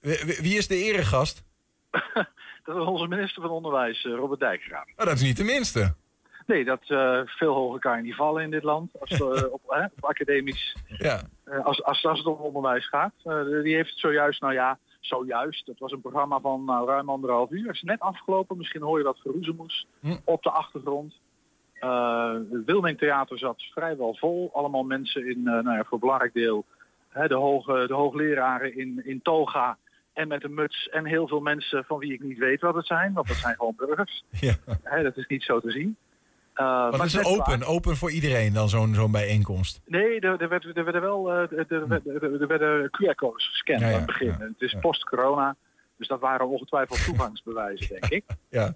[0.00, 1.44] Wie, wie is de eregast?
[2.64, 4.86] dat is onze minister van Onderwijs, Robert Dijkgraaf.
[4.96, 5.94] Oh, dat is niet de minste.
[6.46, 8.90] Nee, dat uh, veel hoger kan je niet vallen in dit land.
[9.00, 10.76] Als, uh, op, hè, op, academisch.
[10.86, 11.22] Ja.
[11.44, 13.12] Uh, als, als, als het om onderwijs gaat.
[13.62, 15.66] die heeft zojuist, nou ja, zojuist.
[15.66, 17.66] Het was een programma van nou, ruim anderhalf uur.
[17.66, 18.56] Het is net afgelopen.
[18.56, 20.16] Misschien hoor je wat geroezemoes hm.
[20.24, 21.14] op de achtergrond.
[22.50, 24.50] het Wilming Theater zat vrijwel vol.
[24.52, 26.64] Allemaal mensen in, nou ja, voor belangrijk deel,
[27.08, 29.78] hè, de, hoge, de hoogleraren in, in toga
[30.12, 32.86] en met een muts en heel veel mensen van wie ik niet weet wat het
[32.86, 33.12] zijn.
[33.12, 34.24] Want dat zijn gewoon burgers.
[34.40, 34.54] Ja.
[34.82, 35.96] Hè, dat is niet zo te zien.
[36.56, 37.68] Uh, maar het is open, waar.
[37.68, 39.80] open voor iedereen dan zo'n zo'n bijeenkomst?
[39.86, 43.86] Nee, er, er, werd, er werden wel uh, er, er, er werden QR-codes gescand ja,
[43.86, 44.26] ja, aan het begin.
[44.26, 45.56] Ja, het is post-corona,
[45.96, 48.24] dus dat waren ongetwijfeld toegangsbewijzen, denk ik.
[48.50, 48.72] Ja.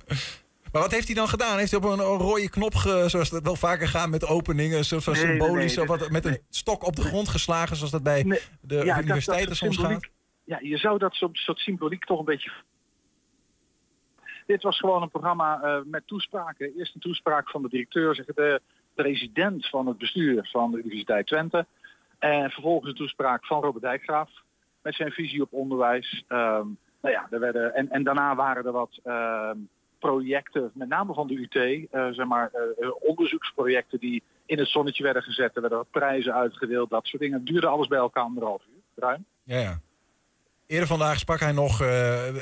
[0.73, 1.59] Maar wat heeft hij dan gedaan?
[1.59, 4.99] Heeft hij op een, rode knop, ge, zoals dat wel vaker gaat met openingen, zo,
[4.99, 7.93] zo nee, symbolisch, nee, nee, of wat, met een stok op de grond geslagen, zoals
[7.93, 10.09] dat bij de universiteiten soms gaat?
[10.45, 12.51] Ja, je zou dat soort symboliek toch een beetje
[14.51, 16.73] dit was gewoon een programma uh, met toespraken.
[16.77, 18.61] Eerst een toespraak van de directeur, zeg, de
[18.95, 21.67] president van het bestuur van de Universiteit Twente.
[22.19, 24.31] En vervolgens een toespraak van Robert Dijkgraaf
[24.83, 26.25] met zijn visie op onderwijs.
[26.29, 29.51] Um, nou ja, er werden, en, en daarna waren er wat uh,
[29.99, 35.03] projecten, met name van de UT, uh, zeg maar, uh, onderzoeksprojecten die in het zonnetje
[35.03, 35.55] werden gezet.
[35.55, 37.39] Er werden wat prijzen uitgedeeld, dat soort dingen.
[37.39, 39.25] Het duurde alles bij elkaar anderhalf uur, ruim.
[39.43, 39.81] Ja, ja.
[40.71, 41.89] Eerder vandaag sprak hij nog, uh,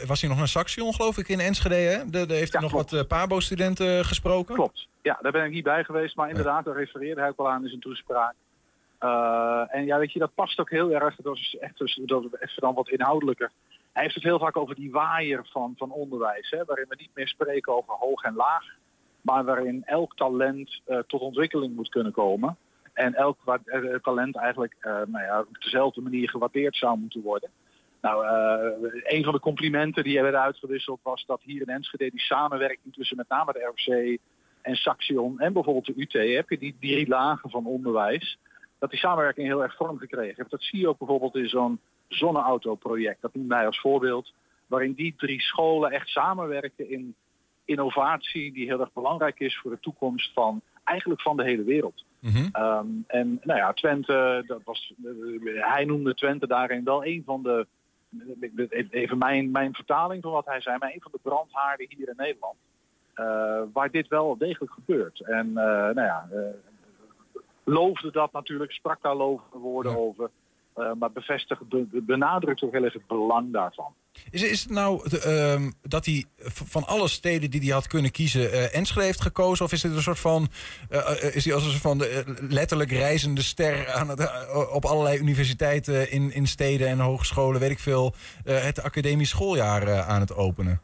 [0.07, 1.75] was hij nog naar Saxion geloof ik in Enschede.
[1.75, 2.11] Hè?
[2.11, 2.91] Daar heeft ja, hij nog klopt.
[2.91, 4.55] wat uh, Pabo-studenten gesproken.
[4.55, 6.17] Klopt, ja, daar ben ik niet bij geweest.
[6.17, 8.35] Maar inderdaad, daar refereerde hij ook al aan in zijn toespraak.
[9.01, 11.17] Uh, en ja, weet je, dat past ook heel erg.
[11.17, 13.51] Dat is echt, dus, dat is dan wat inhoudelijker.
[13.93, 16.51] Hij heeft het heel vaak over die waaier van, van onderwijs.
[16.51, 18.65] Hè, waarin we niet meer spreken over hoog en laag.
[19.21, 22.57] Maar waarin elk talent tot ontwikkeling moet kunnen komen.
[22.93, 23.39] En elk
[24.03, 27.51] talent eigenlijk nou ja, op dezelfde manier gewaardeerd zou moeten worden.
[28.01, 32.21] Nou, uh, een van de complimenten die werden uitgewisseld was dat hier in Enschede die
[32.21, 34.19] samenwerking tussen met name de ROC
[34.63, 38.39] en Saxion en bijvoorbeeld de UT, heb je die drie lagen van onderwijs,
[38.79, 40.51] dat die samenwerking heel erg vorm gekregen heeft.
[40.51, 44.33] Dat zie je ook bijvoorbeeld in zo'n zonneauto-project, dat noemen wij als voorbeeld,
[44.67, 47.15] waarin die drie scholen echt samenwerken in
[47.65, 52.05] innovatie die heel erg belangrijk is voor de toekomst van eigenlijk van de hele wereld.
[52.53, 57.43] Ehm, en nou ja, Twente, dat was, eh, hij noemde Twente daarin wel een van
[57.43, 57.67] de,
[58.91, 62.15] even mijn, mijn vertaling van wat hij zei, maar een van de brandhaarden hier in
[62.17, 62.57] Nederland.
[63.15, 65.21] Eh, waar dit wel degelijk gebeurt.
[65.21, 66.41] En uh, nou ja, uh,
[67.65, 70.31] loofde dat natuurlijk, sprak daar lovende woorden over.
[70.99, 73.95] Maar bevestigde, benadrukt ook heel erg het belang daarvan.
[74.31, 78.41] Is, is het nou uh, dat hij van alle steden die hij had kunnen kiezen
[78.41, 79.65] uh, Enschede heeft gekozen?
[79.65, 80.49] Of is het een soort van,
[80.91, 82.03] uh, is hij als een soort van
[82.49, 87.79] letterlijk reizende ster aan het, op allerlei universiteiten in, in steden en hogescholen, weet ik
[87.79, 88.15] veel,
[88.45, 90.81] het academisch schooljaar aan het openen?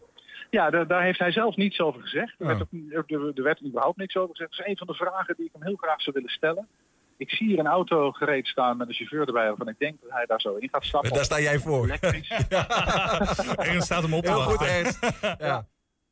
[0.50, 2.34] Ja, daar, daar, heeft hij zelf niets over gezegd.
[2.38, 4.50] Er, werd ook, er, er werd überhaupt niks over gezegd.
[4.50, 6.68] Dat is een van de vragen die ik hem heel graag zou willen stellen.
[7.16, 10.10] Ik zie hier een auto gereed staan met een chauffeur erbij waarvan ik denk dat
[10.10, 11.12] hij daar zo in gaat stappen.
[11.12, 11.84] Daar sta jij voor.
[11.84, 12.28] Elektrisch.
[13.70, 14.98] en staat hem op te Heel goed.
[15.38, 15.66] Ja.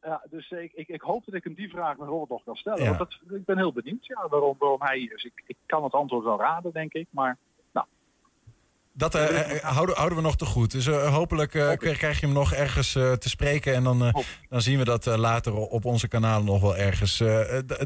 [0.04, 2.56] Ja, dus ik, ik, ik hoop dat ik hem die vraag met Robert nog kan
[2.56, 2.84] stellen.
[2.86, 5.24] Want dat, ik ben heel benieuwd ja, waarom, waarom hij hier is.
[5.24, 7.06] Ik, ik kan het antwoord wel raden, denk ik.
[7.10, 7.38] Maar
[7.72, 7.86] nou,
[8.92, 10.70] Dat eh, eh, houden, houden we nog te goed.
[10.70, 13.74] Dus eh, hopelijk eh, krijg je hem nog ergens eh, te spreken.
[13.74, 14.14] En dan, eh,
[14.48, 17.22] dan zien we dat eh, later op onze kanalen nog wel ergens.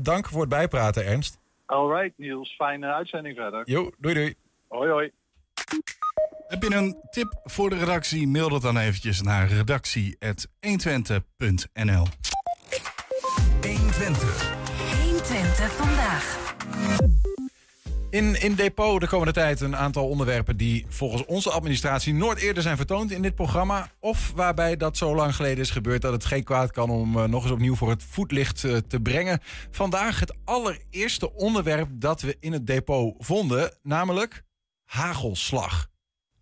[0.03, 1.39] Dank voor het bijpraten, Ernst.
[1.67, 3.63] Alright Niels, fijne uitzending verder.
[3.65, 4.35] Jo, doei doei.
[4.69, 5.11] Hoi hoi.
[6.49, 8.29] Heb je een tip voor de redactie?
[8.29, 12.07] Mail dat dan eventjes naar redactie.120.nl
[13.63, 14.55] 120.
[15.03, 16.55] 120 vandaag.
[18.11, 22.63] In, in Depot de komende tijd een aantal onderwerpen die volgens onze administratie nooit eerder
[22.63, 23.91] zijn vertoond in dit programma.
[24.01, 27.25] Of waarbij dat zo lang geleden is gebeurd dat het geen kwaad kan om eh,
[27.25, 29.41] nog eens opnieuw voor het voetlicht eh, te brengen.
[29.71, 34.43] Vandaag het allereerste onderwerp dat we in het depot vonden, namelijk
[34.85, 35.87] hagelslag.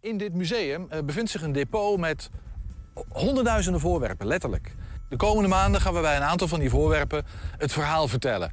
[0.01, 2.31] In dit museum eh, bevindt zich een depot met
[3.09, 4.75] honderdduizenden voorwerpen, letterlijk.
[5.09, 7.25] De komende maanden gaan we bij een aantal van die voorwerpen
[7.59, 8.53] het verhaal vertellen.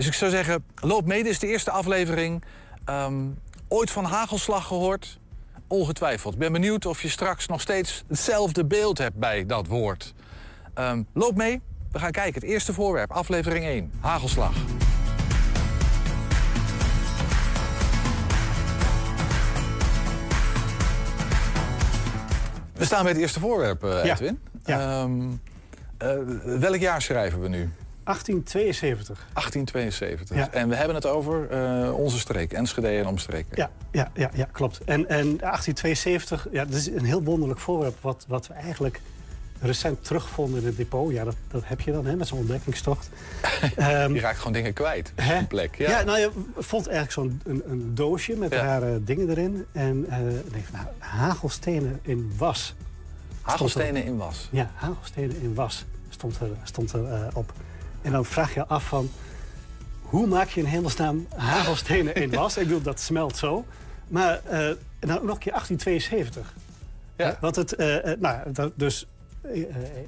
[0.00, 2.44] Dus ik zou zeggen, loop mee, dit is de eerste aflevering.
[2.84, 3.14] Ehm,
[3.68, 5.18] ooit van hagelslag gehoord?
[5.66, 6.32] Ongetwijfeld.
[6.32, 10.14] Ik ben benieuwd of je straks nog steeds hetzelfde beeld hebt bij dat woord.
[10.74, 11.60] Ehm, loop mee,
[11.92, 12.40] we gaan kijken.
[12.40, 14.52] Het eerste voorwerp, aflevering 1, hagelslag.
[22.72, 24.12] We staan bij het eerste voorwerp, eh, Ja.
[24.12, 24.40] Edwin.
[24.64, 25.20] Ehm,
[25.98, 26.16] eh,
[26.58, 27.70] welk jaar schrijven we nu?
[28.10, 29.26] 1872.
[29.32, 30.36] 1872.
[30.36, 30.50] Ja.
[30.52, 33.56] En we hebben het over eh, onze streek, Enschede en omstreken.
[33.56, 34.78] Ja, ja, ja, ja klopt.
[34.84, 37.96] En, en 1872, ja, dat is een heel wonderlijk voorwerp...
[38.00, 39.00] wat, wat we eigenlijk
[39.62, 41.12] recent terugvonden in het depot.
[41.12, 43.08] Ja, dat, dat heb je dan hè, met zo'n ontdekkingstocht.
[43.76, 45.74] Ehm, Je raakt gewoon dingen kwijt op een plek.
[45.74, 46.02] Ja, Ja.
[46.02, 48.62] nou je vond eigenlijk zo'n een, een doosje met Ja.
[48.62, 49.66] rare dingen erin.
[49.72, 52.74] En eh nee, nou, hagelstenen in was.
[53.42, 54.48] Hagelstenen in was.
[54.52, 57.52] Ja, hagelstenen in was stond er, stond er eh, op.
[58.02, 59.10] En dan vraag je af van...
[60.00, 62.56] hoe maak je in hemelsnaam hagelstenen in was?
[62.56, 63.64] Ik bedoel, dat smelt zo.
[64.08, 64.40] Maar
[65.00, 66.54] en dan ook nog een keer 1872.
[67.16, 67.38] Ja.
[67.40, 69.06] Want het, eh, eh, nou, dat, dus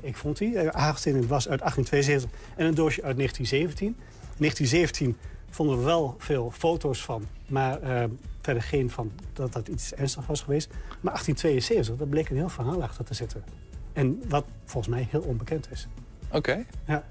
[0.01, 3.87] ik vond die, hagelstenen in was uit 1872 en een doosje uit 1917.
[3.87, 3.95] In
[4.39, 5.17] 1917
[5.51, 8.05] vonden we wel veel foto's van, maar eh,
[8.41, 10.69] verder geen van dat dat iets ernstig was geweest.
[11.01, 13.45] Maar 1872, daar bleek een heel verhaal achter te zitten.
[13.93, 15.89] En wat volgens mij heel onbekend is.
[16.31, 16.65] Oké.
[16.87, 17.05] Ja.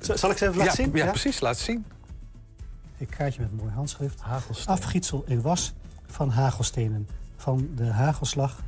[0.00, 0.96] Zal ik ze even laten Ja, zien?
[0.96, 1.40] ja, precies.
[1.40, 1.84] Laat zien.
[2.98, 4.22] Een kaartje met een mooi handschrift.
[4.66, 5.72] Afgietsel in was
[6.06, 7.08] van hagelstenen.
[7.36, 8.62] Van de hagelslag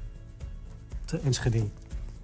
[1.04, 1.58] te Enschede.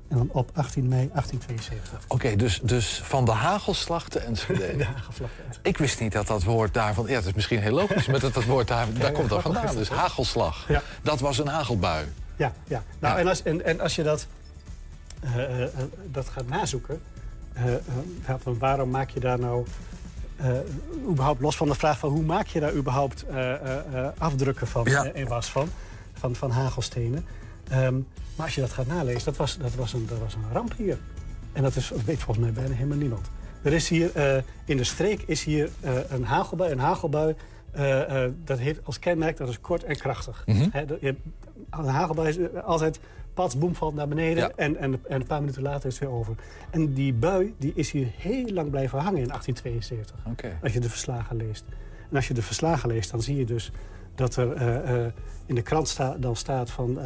[0.09, 2.05] En dan op 18 mei 1872.
[2.09, 4.77] Oké, dus, dus van de hagelslag te Enschede.
[4.77, 5.31] De hagelslag.
[5.63, 7.07] Ik wist niet dat dat woord daarvan...
[7.07, 9.43] Ja, dat is misschien heel logisch, maar dat, dat woord daar, daar ja, komt dat
[9.43, 9.75] vandaan.
[9.77, 10.69] Dus hagelslag.
[10.69, 10.83] Ja.
[11.03, 12.07] Dat was een hagelbui.
[12.37, 12.83] Ja, ja.
[12.99, 13.21] Nou, Ja.
[13.21, 14.27] En, als, en, en als je dat,
[15.21, 15.69] eh, eh, eh,
[16.11, 17.01] dat gaat nazoeken...
[17.57, 19.65] eh, eh, van waarom maak je daar nou...
[20.37, 20.51] eh,
[21.09, 23.25] überhaupt los van de vraag van hoe maak je daar überhaupt
[24.19, 25.05] afdrukken van Ja.
[25.13, 25.69] in was van,
[26.15, 27.25] van, van hagelstenen.
[27.69, 27.95] Ehm,
[28.37, 30.73] maar als je dat gaat nalezen, dat was, dat, was een, dat was een ramp
[30.77, 30.99] hier.
[31.53, 33.31] En dat is, weet volgens mij bijna helemaal niemand.
[33.63, 34.11] Er is hier,
[34.65, 35.71] in de streek is hier
[36.09, 36.73] een hagelbui.
[36.73, 37.35] Een hagelbui,
[38.45, 40.43] dat heeft als kenmerk, dat is kort en krachtig.
[40.71, 41.17] Hè, dat- je-
[41.71, 43.01] een hagelbui is altijd,
[43.37, 44.43] pats, boem, valt naar beneden.
[44.43, 44.51] Ja.
[44.57, 46.35] En, en, en een paar minuten later is het weer over.
[46.71, 50.17] En die bui die is hier heel lang blijven hangen in 1872.
[50.33, 50.59] Oké.
[50.63, 51.65] Als je de verslagen leest.
[52.11, 53.73] En als je de verslagen leest, dan zie je dus
[54.15, 55.13] dat er eh, eh,
[55.47, 56.99] in de krant sta, dan staat van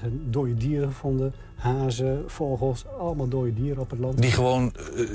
[0.00, 1.34] zijn dode dieren gevonden.
[1.54, 4.22] Hazen, vogels, allemaal dode dieren op het land.
[4.22, 4.74] Die gewoon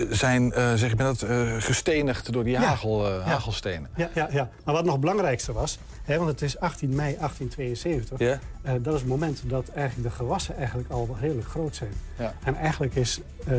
[0.09, 2.61] zijn, zeg je dat, eh, gestenigd door die Ja.
[2.61, 3.89] hagel, hagelstenen.
[3.95, 4.49] Ja, ja, ja.
[4.65, 5.79] Maar wat nog belangrijkste was,
[6.17, 8.19] want het is 18 mei 1872.
[8.19, 8.39] Ja.
[8.61, 11.91] eh, dat is het moment dat eigenlijk de gewassen eigenlijk al redelijk groot zijn.
[12.17, 12.33] Ja.
[12.43, 13.55] En eigenlijk is, eh,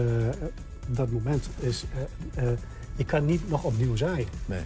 [0.86, 1.84] dat moment is...
[2.34, 2.58] eh, eh,
[2.96, 4.28] je kan niet nog opnieuw zaaien.
[4.46, 4.60] Nee.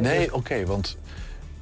[0.00, 0.96] Nee, dus- oké, want...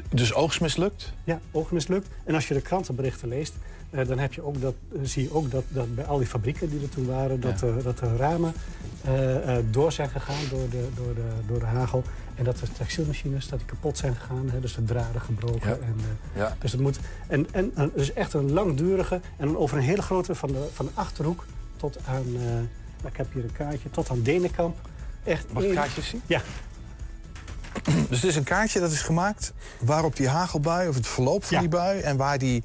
[0.09, 1.13] Dus oogst mislukt?
[1.25, 2.09] Ja, oog mislukt.
[2.25, 3.55] En als je de krantenberichten leest,
[3.95, 6.27] eh, dan heb je ook dat, eh, zie je ook dat, dat bij al die
[6.27, 8.53] fabrieken die er toen waren, dat, eh, dat de ramen
[9.05, 12.03] eh, door zijn gegaan door de, door, de, door de hagel.
[12.35, 15.69] En dat de textielmachines dat die kapot zijn gegaan, hè, dus de draden gebroken.
[15.71, 15.77] Ja.
[15.87, 15.95] En,
[16.35, 16.57] Ja.
[16.59, 16.99] Dus het moet.
[17.27, 20.85] En, en en dus echt een langdurige en over een hele grote van de, van
[20.87, 21.45] de achterhoek
[21.77, 22.25] tot aan.
[23.07, 24.77] ik heb hier een kaartje, tot aan Denenkamp.
[25.25, 26.23] Echt Mag ik één- kaartjes zien?
[26.27, 26.41] Ja.
[28.09, 31.55] Dus het is een kaartje dat is gemaakt waarop die hagelbui, of het verloop van
[31.57, 31.61] Ja.
[31.61, 32.01] die bui...
[32.01, 32.63] en waar die,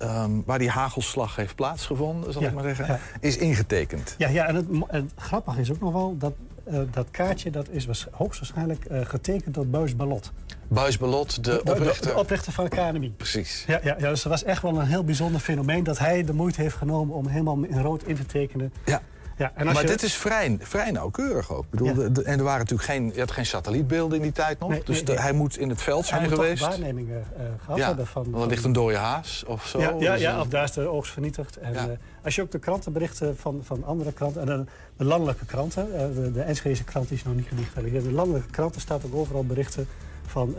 [0.00, 2.98] ehm, waar die hagelslag heeft plaatsgevonden, zal Ja, ik maar zeggen, ja.
[3.20, 4.14] is ingetekend.
[4.18, 6.32] Ja, ja en, het, en grappige is ook nog wel dat
[6.70, 10.32] eh, dat kaartje dat is hoogstwaarschijnlijk eh, getekend door Buis Ballot.
[10.68, 12.10] Buis Ballot, de oprichter.
[12.12, 13.12] De, oprichter van de KNMI.
[13.16, 13.64] Precies.
[13.66, 16.32] Ja, ja, ja, dus dat was echt wel een heel bijzonder fenomeen dat hij de
[16.32, 18.72] moeite heeft genomen om helemaal in rood in te tekenen.
[18.84, 19.02] Ja.
[19.40, 21.64] Ja, en als maar je, dit is vrij, vrij nauwkeurig ook.
[21.64, 24.32] Ik bedoel, de- de- en er waren natuurlijk geen, je had geen satellietbeelden in die
[24.32, 24.68] tijd nog.
[24.68, 25.20] Nee, dus nee, de- nee.
[25.20, 26.62] hij moet in het veld hij zijn geweest.
[26.62, 28.30] waarnemingen eh gehad ja, hebben van.
[28.30, 29.78] want er ligt een dode haas of zo.
[29.80, 31.56] Ja, ja, Dus, ja, eh, of daar is de oogst vernietigd.
[31.56, 31.84] En, eh,
[32.24, 34.40] als je ook de krantenberichten van, van andere kranten...
[34.40, 34.64] en de,
[34.96, 38.04] de landelijke kranten, de, de Enschedese krant is nog niet gedigitaliseerd...
[38.04, 39.86] de landelijke kranten staat ook overal berichten
[40.26, 40.54] van,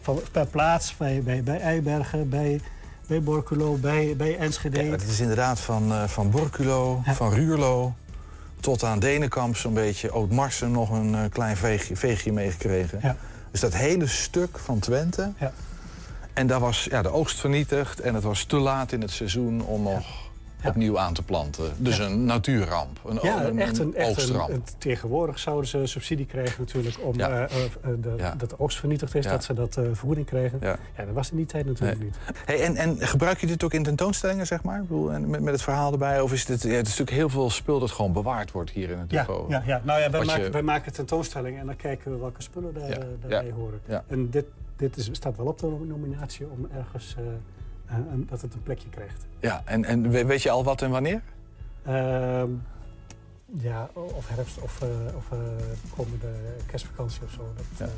[0.00, 0.96] van per plaats...
[0.96, 2.60] bij, bij, bij Eibergen, bij,
[3.06, 4.84] bij Borculo, bij, bij Enschede.
[4.84, 7.94] Ja, het is inderdaad van, van Borculo, van Ruurlo...
[8.64, 10.10] tot aan Denenkamp zo'n beetje.
[10.10, 12.98] Oud-Marsen nog een eh, klein veegje, veegje meegekregen.
[13.02, 13.16] Ja.
[13.50, 15.32] Dus dat hele stuk van Twente...
[15.38, 15.52] Ja.
[16.32, 18.00] en daar was ja, de oogst vernietigd...
[18.00, 20.23] en het was te laat in het seizoen om nog
[20.68, 21.72] opnieuw aan te planten.
[21.76, 24.48] Dus een natuurramp, een, Ja, een, echt een, echt een, oogstramp.
[24.50, 27.30] een- tegenwoordig zouden ze subsidie krijgen natuurlijk om Ja.
[27.46, 30.58] eh, eh, de, dat de oogst vernietigd is, dat ze dat eh, vergoeding kregen.
[30.60, 30.76] Ja.
[30.96, 32.08] Dat was in die tijd natuurlijk Nee.
[32.08, 32.18] niet.
[32.44, 34.76] Hey, en, en gebruik je dit ook in tentoonstellingen, zeg maar?
[34.80, 36.20] Ik bedoel, en met, met het verhaal erbij?
[36.20, 38.90] Of is dit, ja, het is natuurlijk heel veel spul dat gewoon bewaard wordt hier
[38.90, 39.50] in het depot?
[39.50, 39.80] ja, ja.
[39.84, 42.88] Nou ja, wij maken, je- wij maken tentoonstellingen en dan kijken we welke spullen daar,
[42.90, 43.80] eh, daarbij horen.
[43.88, 44.04] ja.
[44.06, 44.44] En dit,
[44.76, 47.30] dit is, staat wel op de nominatie om ergens eh, eh,
[48.28, 49.26] dat het een plekje krijgt.
[49.40, 51.20] Ja, en, en we- weet je al wat en wanneer?
[51.84, 52.48] Ehm,
[53.60, 55.38] ja, of herfst of, eh, of eh,
[55.96, 56.26] komende
[56.66, 57.52] kerstvakantie of zo.
[57.56, 57.94] Dat, eh,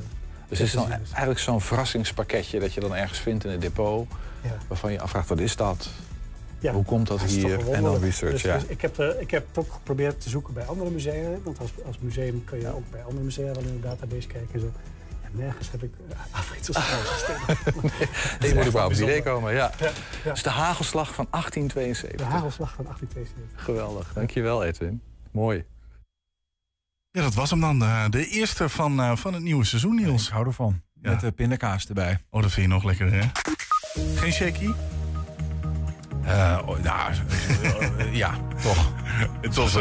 [0.48, 4.08] Dus het is dan eigenlijk zo'n verrassingspakketje dat je dan ergens vindt in het depot.
[4.42, 4.56] Ja.
[4.68, 5.88] Waarvan je afvraagt, wat is dat?
[6.58, 7.70] Ja, Hoe komt dat hier?
[7.72, 8.54] En dan research, Dus- ja.
[8.58, 11.28] dus ik, heb, eh, ik heb het ook geprobeerd te zoeken bij andere musea.
[11.44, 14.54] Want als, als museum kun je ook bij andere musea wel in een database kijken.
[14.54, 14.70] En zo.
[15.26, 16.76] En nergens heb ik uh, afritsels
[18.40, 19.70] Nee, je moet er wel op het idee komen, ja.
[19.78, 19.90] Ja,
[20.24, 20.30] ja.
[20.30, 22.18] Dus de hagelslag van 1872.
[22.26, 23.64] De hagelslag van 1872.
[23.64, 25.02] Geweldig, dankjewel Edwin.
[25.30, 25.64] Mooi.
[27.10, 27.82] Ja, dat was hem dan.
[27.82, 30.26] eh, de eerste van, eh, van het nieuwe seizoen, Niels.
[30.26, 30.82] Ik hou ervan.
[31.02, 31.10] Ja.
[31.10, 32.18] Met de pindakaas erbij.
[32.30, 33.28] Oh, dat vind je nog lekkerder, hè?
[34.16, 34.70] Geen shaky?
[36.26, 37.12] Eh, oh, nou,
[37.98, 38.92] eh, ja, toch.
[39.50, 39.78] Tot,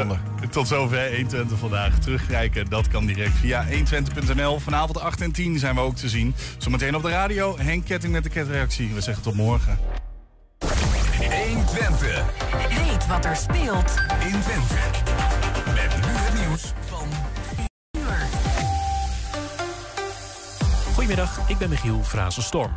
[0.50, 2.00] tot zover 120 vandaag.
[2.00, 4.60] Terugkijken, dat kan direct via 120.nl.
[4.60, 6.36] Vanavond 8 en 10 zijn we ook te zien.
[6.58, 7.58] Zometeen op de radio.
[7.58, 8.94] Henk Ketting met de ketreactie.
[8.94, 9.78] We zeggen tot morgen.
[10.60, 12.24] 120.
[12.70, 14.76] Weet wat er speelt in Twente.
[15.66, 17.08] Met nu het nieuws van
[20.94, 22.72] Goedemiddag, ik ben Michiel Frazenstorm.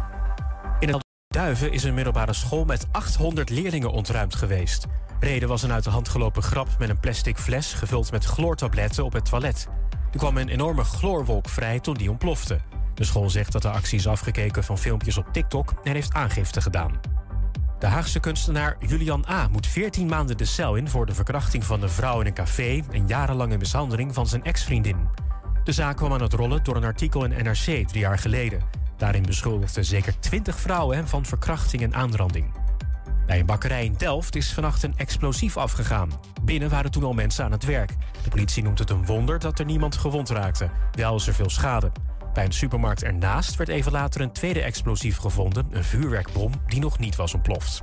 [0.81, 4.87] In het Duiven is een middelbare school met 800 leerlingen ontruimd geweest.
[5.21, 9.05] Reden was een uit de hand gelopen grap met een plastic fles gevuld met chloortabletten
[9.05, 9.69] op het toilet.
[10.13, 12.61] Er kwam een enorme chloorwolk vrij toen die ontplofte.
[12.95, 16.61] De school zegt dat de actie is afgekeken van filmpjes op TikTok en heeft aangifte
[16.61, 17.01] gedaan.
[17.79, 19.49] De Haagse kunstenaar Julian A.
[19.49, 22.83] moet 14 maanden de cel in voor de verkrachting van een vrouw in een café
[22.91, 25.09] en jarenlange mishandeling van zijn ex-vriendin.
[25.65, 28.78] De zaak kwam aan het rollen door een artikel in NRC drie jaar geleden.
[28.99, 32.51] Daarin beschuldigden zeker 20 vrouwen hem van verkrachting en aanranding.
[33.27, 36.11] Bij een bakkerij in Delft is vannacht een explosief afgegaan.
[36.43, 37.91] Binnen waren toen al mensen aan het werk.
[38.23, 40.71] De politie noemt het een wonder dat er niemand gewond raakte.
[40.93, 41.93] Wel is er veel schade.
[42.33, 46.99] Bij een supermarkt ernaast werd even later een tweede explosief gevonden, een vuurwerkbom die nog
[46.99, 47.83] niet was ontploft.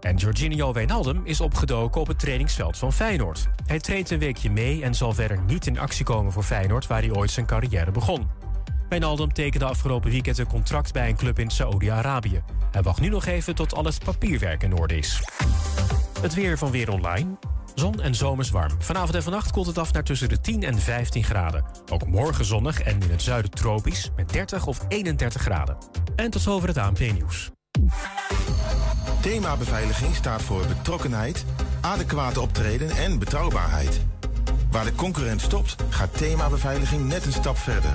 [0.00, 3.48] En Jorginho Wijnaldum is opgedoken op het trainingsveld van Feyenoord.
[3.66, 6.86] Hij treedt een weekje mee en zal verder niet in actie komen voor Feyenoord...
[6.86, 8.43] waar hij ooit zijn carrière begon.
[8.88, 12.42] Wijnaldum tekende afgelopen weekend een contract bij een club in Saoedi-Arabië.
[12.70, 15.22] Hij wacht nu nog even tot al het papierwerk in orde is.
[16.20, 17.36] Het weer van Weer Online.
[17.74, 18.70] Zon en zomers warm.
[18.78, 21.64] Vanavond en vannacht koelt het af naar tussen de 10 en 15 graden.
[21.92, 25.76] Ook morgen zonnig en in het zuiden tropisch met 30 of 31 graden.
[26.16, 27.50] En tot zover het ANP-nieuws.
[29.20, 31.44] Thema beveiliging staat voor betrokkenheid,
[31.80, 34.00] adequate optreden en betrouwbaarheid.
[34.70, 37.94] Waar de concurrent stopt, gaat thema beveiliging net een stap verder.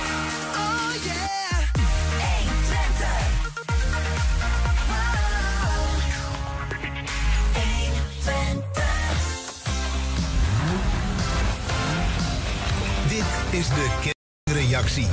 [13.53, 14.11] is de
[14.43, 15.07] kernreactie.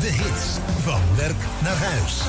[0.00, 2.22] De hits van werk naar huis.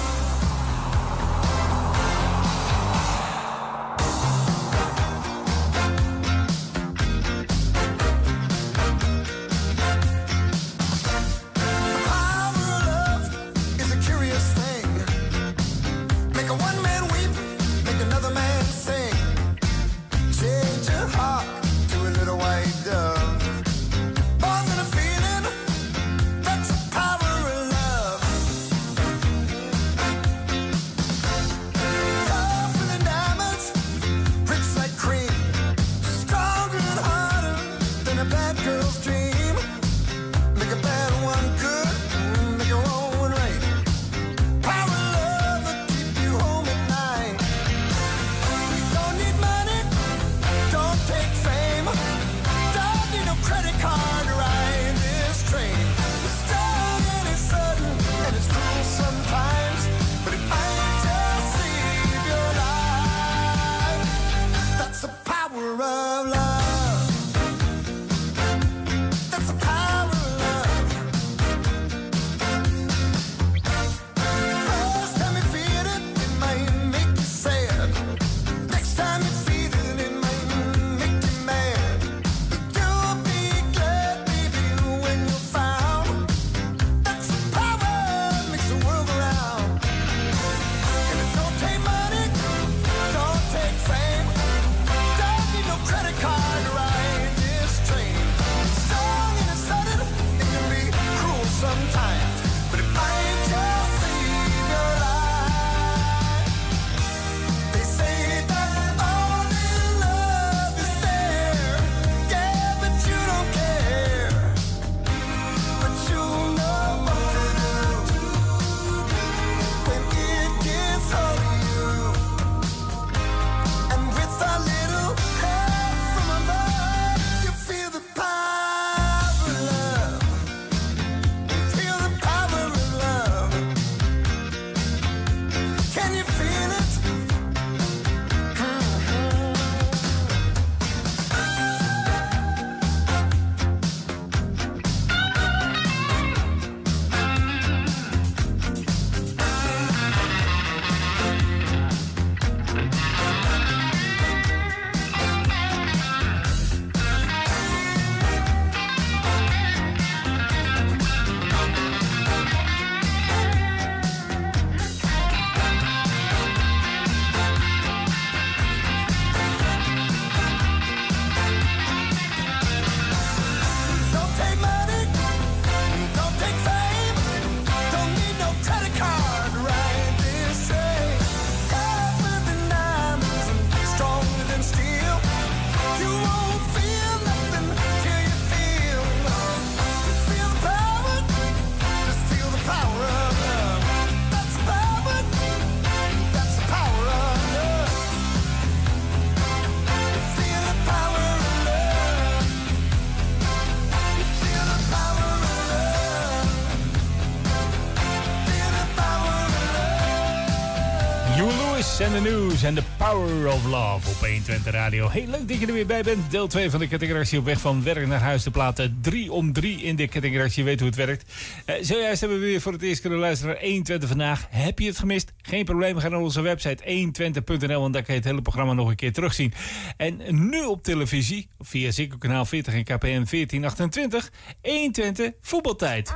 [213.11, 215.09] Power of Love op 120 Radio.
[215.09, 216.31] Heel leuk dat je er weer bij bent.
[216.31, 218.99] Deel 2 van de kettingreactie op weg van werk naar huis te platen.
[219.01, 220.63] 3 om 3 in de kettingreactie.
[220.63, 221.33] Je weet hoe het werkt.
[221.65, 224.47] Uh, zojuist hebben we weer voor het eerst kunnen luisteren naar 120 vandaag.
[224.49, 225.33] Heb je het gemist?
[225.41, 225.97] Geen probleem.
[225.97, 229.13] Ga naar onze website 120.nl, want daar kan je het hele programma nog een keer
[229.13, 229.53] terugzien.
[229.97, 234.31] En nu op televisie, via Ziggo Kanaal 40 en KPM 1428,
[234.61, 236.15] 120 voetbaltijd.